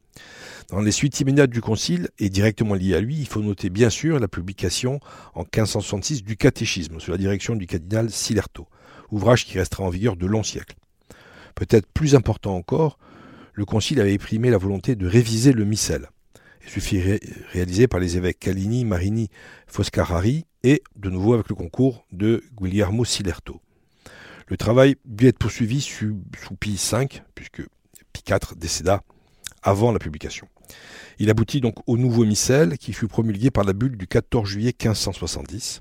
Dans 0.69 0.81
les 0.81 0.93
suites 0.93 1.19
immédiates 1.19 1.51
du 1.51 1.61
Concile 1.61 2.09
et 2.21 2.31
directement 2.31 2.75
liées 2.75 2.95
à 2.95 3.01
lui, 3.01 3.17
il 3.17 3.27
faut 3.27 3.43
noter 3.43 3.69
bien 3.69 3.91
sûr 3.91 4.21
la 4.21 4.29
publication 4.29 5.01
en 5.35 5.41
1566 5.41 6.23
du 6.23 6.37
Catéchisme 6.37 7.01
sous 7.01 7.11
la 7.11 7.19
direction 7.19 7.57
du 7.57 7.67
cardinal 7.67 8.13
Silerto, 8.13 8.69
ouvrage 9.11 9.45
qui 9.45 9.59
restera 9.59 9.83
en 9.83 9.91
vigueur 9.91 10.15
de 10.15 10.27
longs 10.27 10.45
siècles. 10.45 10.77
Peut-être 11.57 11.89
plus 11.93 12.15
important 12.15 12.55
encore, 12.55 12.97
le 13.55 13.65
Concile 13.65 14.01
avait 14.01 14.15
exprimé 14.15 14.51
la 14.51 14.59
volonté 14.59 14.95
de 14.95 15.09
réviser 15.09 15.53
le 15.53 15.65
missel. 15.65 16.11
Il 16.67 16.83
fut 16.83 17.21
réalisé 17.53 17.87
par 17.87 18.01
les 18.01 18.17
évêques 18.17 18.41
Calini, 18.41 18.85
Marini, 18.85 19.31
Foscarari 19.67 20.45
et 20.63 20.83
de 20.97 21.09
nouveau 21.09 21.35
avec 21.35 21.49
le 21.49 21.55
concours 21.55 22.05
de 22.13 22.43
Guglielmo 22.55 23.05
Silerto. 23.05 23.61
Le 24.49 24.57
travail 24.57 24.97
dut 25.05 25.29
être 25.29 25.39
poursuivi 25.39 25.81
sous, 25.81 26.21
sous 26.45 26.55
Pie 26.57 26.79
V, 26.93 27.09
puisque 27.35 27.63
Pie 28.13 28.23
IV 28.29 28.57
décéda 28.57 29.03
avant 29.63 29.93
la 29.93 29.99
publication. 29.99 30.49
Il 31.19 31.31
aboutit 31.31 31.61
donc 31.61 31.77
au 31.87 31.97
nouveau 31.97 32.25
missel 32.25 32.79
qui 32.79 32.93
fut 32.93 33.09
promulgué 33.09 33.51
par 33.51 33.65
la 33.65 33.73
bulle 33.73 33.97
du 33.97 34.07
14 34.07 34.49
juillet 34.49 34.75
1570. 34.79 35.81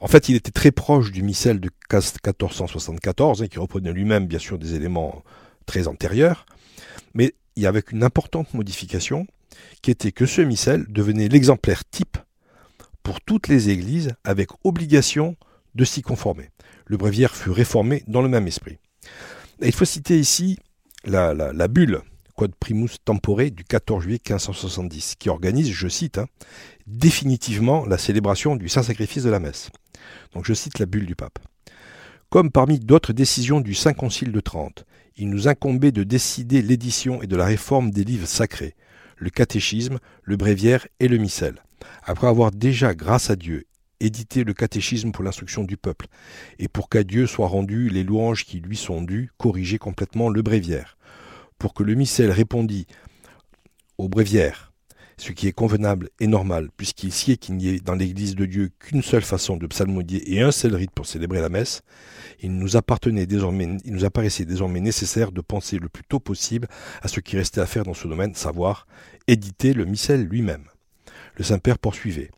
En 0.00 0.06
fait, 0.06 0.28
il 0.28 0.36
était 0.36 0.52
très 0.52 0.70
proche 0.70 1.10
du 1.10 1.22
missel 1.22 1.60
de 1.60 1.70
1474, 1.90 3.42
hein, 3.42 3.46
qui 3.48 3.58
reprenait 3.58 3.92
lui-même 3.92 4.26
bien 4.26 4.38
sûr 4.38 4.58
des 4.58 4.74
éléments 4.74 5.24
très 5.66 5.88
antérieurs, 5.88 6.46
mais 7.14 7.34
et 7.62 7.66
avec 7.66 7.92
une 7.92 8.04
importante 8.04 8.54
modification, 8.54 9.26
qui 9.82 9.90
était 9.90 10.12
que 10.12 10.26
ce 10.26 10.40
missel 10.40 10.86
devenait 10.88 11.28
l'exemplaire 11.28 11.84
type 11.84 12.18
pour 13.02 13.20
toutes 13.20 13.48
les 13.48 13.70
églises 13.70 14.12
avec 14.24 14.50
obligation 14.64 15.36
de 15.74 15.84
s'y 15.84 16.02
conformer. 16.02 16.50
Le 16.86 16.96
bréviaire 16.96 17.34
fut 17.34 17.50
réformé 17.50 18.02
dans 18.06 18.22
le 18.22 18.28
même 18.28 18.46
esprit. 18.46 18.78
il 19.62 19.72
faut 19.72 19.84
citer 19.84 20.18
ici 20.18 20.58
la, 21.04 21.68
bulle 21.68 22.02
Quod 22.34 22.54
Primus 22.54 22.90
Tempore 23.04 23.50
du 23.50 23.64
14 23.64 24.02
juillet 24.02 24.20
1570, 24.24 25.16
qui 25.18 25.28
organise, 25.28 25.72
je 25.72 25.88
cite, 25.88 26.18
hein, 26.18 26.26
définitivement 26.86 27.84
la 27.86 27.98
célébration 27.98 28.56
du 28.56 28.68
Saint-Sacrifice 28.68 29.24
de 29.24 29.30
la 29.30 29.40
messe. 29.40 29.70
Donc 30.32 30.44
je 30.44 30.54
cite 30.54 30.78
la 30.78 30.86
bulle 30.86 31.06
du 31.06 31.16
pape. 31.16 31.38
Comme 32.30 32.50
parmi 32.50 32.78
d'autres 32.78 33.12
décisions 33.12 33.60
du 33.60 33.74
Saint 33.74 33.94
Concile 33.94 34.32
de 34.32 34.40
Trente, 34.40 34.84
il 35.18 35.28
nous 35.28 35.48
incombait 35.48 35.92
de 35.92 36.04
décider 36.04 36.62
l'édition 36.62 37.22
et 37.22 37.26
de 37.26 37.36
la 37.36 37.44
réforme 37.44 37.90
des 37.90 38.04
livres 38.04 38.28
sacrés, 38.28 38.76
le 39.16 39.30
catéchisme, 39.30 39.98
le 40.22 40.36
bréviaire 40.36 40.86
et 41.00 41.08
le 41.08 41.18
missel. 41.18 41.56
Après 42.04 42.28
avoir 42.28 42.52
déjà, 42.52 42.94
grâce 42.94 43.28
à 43.28 43.36
Dieu, 43.36 43.66
édité 44.00 44.44
le 44.44 44.54
catéchisme 44.54 45.10
pour 45.10 45.24
l'instruction 45.24 45.64
du 45.64 45.76
peuple, 45.76 46.06
et 46.60 46.68
pour 46.68 46.88
qu'à 46.88 47.02
Dieu 47.02 47.26
soient 47.26 47.48
rendues 47.48 47.88
les 47.88 48.04
louanges 48.04 48.44
qui 48.44 48.60
lui 48.60 48.76
sont 48.76 49.02
dues, 49.02 49.30
corriger 49.38 49.78
complètement 49.78 50.28
le 50.28 50.42
bréviaire, 50.42 50.96
pour 51.58 51.74
que 51.74 51.82
le 51.82 51.94
missel 51.94 52.30
répondît 52.30 52.86
au 53.98 54.08
bréviaire, 54.08 54.67
ce 55.20 55.32
qui 55.32 55.48
est 55.48 55.52
convenable 55.52 56.10
et 56.20 56.26
normal, 56.26 56.68
puisqu'il 56.76 57.12
sied 57.12 57.36
qu'il 57.36 57.56
n'y 57.56 57.68
ait 57.68 57.80
dans 57.80 57.94
l'Église 57.94 58.34
de 58.34 58.46
Dieu 58.46 58.70
qu'une 58.78 59.02
seule 59.02 59.22
façon 59.22 59.56
de 59.56 59.66
psalmodier 59.66 60.34
et 60.34 60.40
un 60.40 60.52
seul 60.52 60.74
rite 60.74 60.90
pour 60.92 61.06
célébrer 61.06 61.40
la 61.40 61.48
messe, 61.48 61.82
il 62.40 62.56
nous 62.56 62.76
appartenait 62.76 63.26
désormais, 63.26 63.76
il 63.84 63.92
nous 63.92 64.04
apparaissait 64.04 64.44
désormais 64.44 64.80
nécessaire 64.80 65.32
de 65.32 65.40
penser 65.40 65.78
le 65.78 65.88
plus 65.88 66.04
tôt 66.04 66.20
possible 66.20 66.68
à 67.02 67.08
ce 67.08 67.20
qui 67.20 67.36
restait 67.36 67.60
à 67.60 67.66
faire 67.66 67.84
dans 67.84 67.94
ce 67.94 68.06
domaine, 68.06 68.34
savoir 68.34 68.86
éditer 69.26 69.74
le 69.74 69.84
missel 69.84 70.24
lui-même. 70.24 70.64
Le 71.36 71.44
Saint-Père 71.44 71.78
poursuivait. 71.78 72.30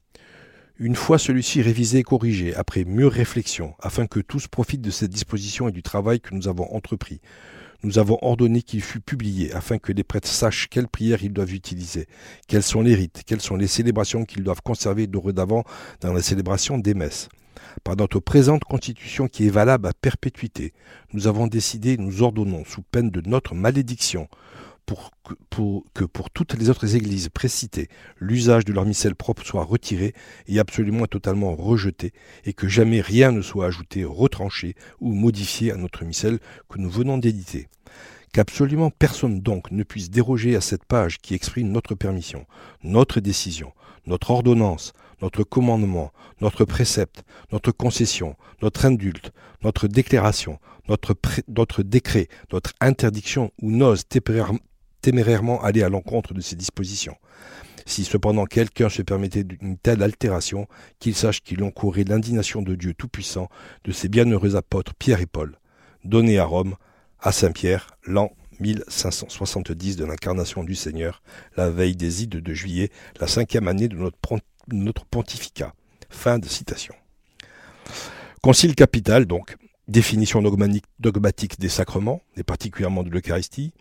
Une 0.78 0.96
fois 0.96 1.18
celui-ci 1.18 1.60
révisé 1.60 1.98
et 1.98 2.02
corrigé, 2.02 2.54
après 2.54 2.84
mûre 2.84 3.12
réflexion, 3.12 3.74
afin 3.80 4.06
que 4.06 4.20
tous 4.20 4.48
profitent 4.48 4.80
de 4.80 4.90
cette 4.90 5.10
disposition 5.10 5.68
et 5.68 5.72
du 5.72 5.82
travail 5.82 6.20
que 6.20 6.34
nous 6.34 6.48
avons 6.48 6.74
entrepris, 6.74 7.20
nous 7.82 7.98
avons 7.98 8.18
ordonné 8.22 8.62
qu'il 8.62 8.82
fût 8.82 9.00
publié, 9.00 9.52
afin 9.52 9.78
que 9.78 9.92
les 9.92 10.04
prêtres 10.04 10.28
sachent 10.28 10.68
quelles 10.68 10.88
prières 10.88 11.22
ils 11.22 11.32
doivent 11.32 11.54
utiliser, 11.54 12.06
quels 12.46 12.62
sont 12.62 12.82
les 12.82 12.94
rites, 12.94 13.22
quelles 13.26 13.40
sont 13.40 13.56
les 13.56 13.66
célébrations 13.66 14.24
qu'ils 14.24 14.44
doivent 14.44 14.62
conserver 14.62 15.06
dorénavant 15.06 15.64
dans 16.00 16.12
la 16.12 16.22
célébration 16.22 16.78
des 16.78 16.94
messes. 16.94 17.28
Par 17.84 17.96
notre 17.96 18.20
présente 18.20 18.64
constitution 18.64 19.28
qui 19.28 19.46
est 19.46 19.50
valable 19.50 19.86
à 19.86 19.92
perpétuité, 19.92 20.72
nous 21.12 21.26
avons 21.26 21.46
décidé, 21.46 21.96
nous 21.96 22.22
ordonnons, 22.22 22.64
sous 22.64 22.82
peine 22.82 23.10
de 23.10 23.22
notre 23.28 23.54
malédiction, 23.54 24.28
pour 24.86 25.10
que, 25.94 26.04
pour 26.04 26.30
toutes 26.30 26.54
les 26.54 26.70
autres 26.70 26.96
églises 26.96 27.28
précitées, 27.28 27.88
l'usage 28.18 28.64
de 28.64 28.72
leur 28.72 28.84
missel 28.84 29.14
propre 29.14 29.44
soit 29.44 29.64
retiré 29.64 30.14
et 30.46 30.58
absolument 30.58 31.06
totalement 31.06 31.54
rejeté, 31.54 32.12
et 32.44 32.52
que 32.52 32.68
jamais 32.68 33.00
rien 33.00 33.32
ne 33.32 33.42
soit 33.42 33.66
ajouté, 33.66 34.04
retranché 34.04 34.74
ou 35.00 35.12
modifié 35.12 35.72
à 35.72 35.76
notre 35.76 36.04
missel 36.04 36.38
que 36.68 36.78
nous 36.78 36.90
venons 36.90 37.18
d'éditer. 37.18 37.68
Qu'absolument 38.32 38.90
personne 38.90 39.40
donc 39.40 39.72
ne 39.72 39.82
puisse 39.82 40.10
déroger 40.10 40.54
à 40.54 40.60
cette 40.60 40.84
page 40.84 41.18
qui 41.18 41.34
exprime 41.34 41.72
notre 41.72 41.94
permission, 41.94 42.46
notre 42.84 43.20
décision, 43.20 43.72
notre 44.06 44.30
ordonnance, 44.30 44.92
notre 45.20 45.42
commandement, 45.42 46.12
notre 46.40 46.64
précepte, 46.64 47.24
notre 47.52 47.72
concession, 47.72 48.36
notre 48.62 48.86
indulte, 48.86 49.32
notre 49.62 49.88
déclaration, 49.88 50.58
notre, 50.88 51.14
notre 51.48 51.82
décret, 51.82 52.28
notre 52.52 52.72
interdiction 52.80 53.50
ou 53.60 53.70
n'ose 53.70 54.04
témérairement 55.00 55.62
aller 55.62 55.82
à 55.82 55.88
l'encontre 55.88 56.34
de 56.34 56.40
ces 56.40 56.56
dispositions. 56.56 57.16
Si 57.86 58.04
cependant 58.04 58.44
quelqu'un 58.44 58.88
se 58.88 59.02
permettait 59.02 59.44
d'une 59.44 59.76
telle 59.76 60.02
altération, 60.02 60.68
qu'il 60.98 61.14
sache 61.14 61.40
qu'il 61.40 61.62
encourait 61.64 62.04
l'indignation 62.04 62.62
de 62.62 62.74
Dieu 62.74 62.94
Tout-Puissant, 62.94 63.48
de 63.84 63.92
ses 63.92 64.08
bienheureux 64.08 64.56
apôtres 64.56 64.94
Pierre 64.94 65.20
et 65.20 65.26
Paul, 65.26 65.56
donnés 66.04 66.38
à 66.38 66.44
Rome, 66.44 66.76
à 67.18 67.32
Saint-Pierre, 67.32 67.90
l'an 68.06 68.30
1570 68.60 69.96
de 69.96 70.04
l'incarnation 70.04 70.64
du 70.64 70.74
Seigneur, 70.74 71.22
la 71.56 71.70
veille 71.70 71.96
des 71.96 72.22
ides 72.22 72.36
de 72.36 72.54
juillet, 72.54 72.90
la 73.18 73.26
cinquième 73.26 73.68
année 73.68 73.88
de 73.88 73.96
notre, 73.96 74.18
notre 74.68 75.04
pontificat. 75.06 75.74
Fin 76.10 76.38
de 76.38 76.46
citation. 76.46 76.94
Concile 78.42 78.74
capital, 78.74 79.26
donc, 79.26 79.56
définition 79.88 80.42
dogmatique 80.98 81.58
des 81.58 81.68
sacrements, 81.68 82.22
et 82.36 82.42
particulièrement 82.42 83.02
de 83.02 83.10
l'Eucharistie, 83.10 83.72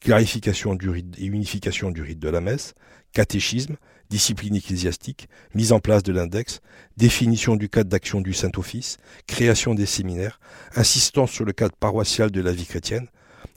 clarification 0.00 0.74
du 0.74 0.88
rite 0.88 1.14
et 1.18 1.26
unification 1.26 1.90
du 1.90 2.02
rite 2.02 2.18
de 2.18 2.28
la 2.28 2.40
messe, 2.40 2.74
catéchisme, 3.12 3.76
discipline 4.10 4.56
ecclésiastique, 4.56 5.28
mise 5.54 5.72
en 5.72 5.80
place 5.80 6.02
de 6.02 6.12
l'index, 6.12 6.60
définition 6.96 7.56
du 7.56 7.68
cadre 7.68 7.90
d'action 7.90 8.20
du 8.20 8.32
Saint-Office, 8.32 8.98
création 9.26 9.74
des 9.74 9.86
séminaires, 9.86 10.40
insistance 10.74 11.30
sur 11.30 11.44
le 11.44 11.52
cadre 11.52 11.74
paroissial 11.76 12.30
de 12.30 12.40
la 12.40 12.52
vie 12.52 12.66
chrétienne. 12.66 13.08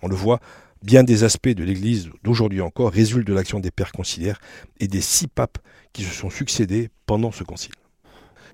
On 0.02 0.08
le 0.08 0.16
voit, 0.16 0.40
bien 0.84 1.04
des 1.04 1.24
aspects 1.24 1.50
de 1.50 1.64
l'Église 1.64 2.10
d'aujourd'hui 2.24 2.62
encore 2.62 2.92
résultent 2.92 3.28
de 3.28 3.34
l'action 3.34 3.60
des 3.60 3.72
pères 3.72 3.92
conciliaires 3.92 4.40
et 4.80 4.88
des 4.88 5.02
six 5.02 5.28
papes 5.28 5.60
qui 5.94 6.04
se 6.04 6.14
sont 6.14 6.30
succédés 6.30 6.90
pendant 7.06 7.32
ce 7.32 7.44
concile. 7.44 7.74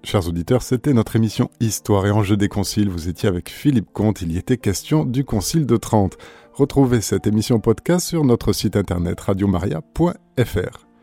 Chers 0.03 0.27
auditeurs, 0.27 0.61
c'était 0.61 0.93
notre 0.93 1.15
émission 1.15 1.49
Histoire 1.59 2.05
et 2.05 2.11
enjeux 2.11 2.37
des 2.37 2.47
conciles. 2.47 2.89
Vous 2.89 3.09
étiez 3.09 3.27
avec 3.27 3.49
Philippe 3.49 3.91
Comte, 3.91 4.21
il 4.21 4.31
y 4.31 4.37
était 4.37 4.57
question 4.57 5.03
du 5.03 5.23
concile 5.23 5.65
de 5.65 5.77
Trente. 5.77 6.17
Retrouvez 6.55 7.01
cette 7.01 7.27
émission 7.27 7.59
podcast 7.59 8.07
sur 8.07 8.23
notre 8.23 8.53
site 8.53 8.77
internet 8.77 9.19
radiomaria.fr. 9.19 10.94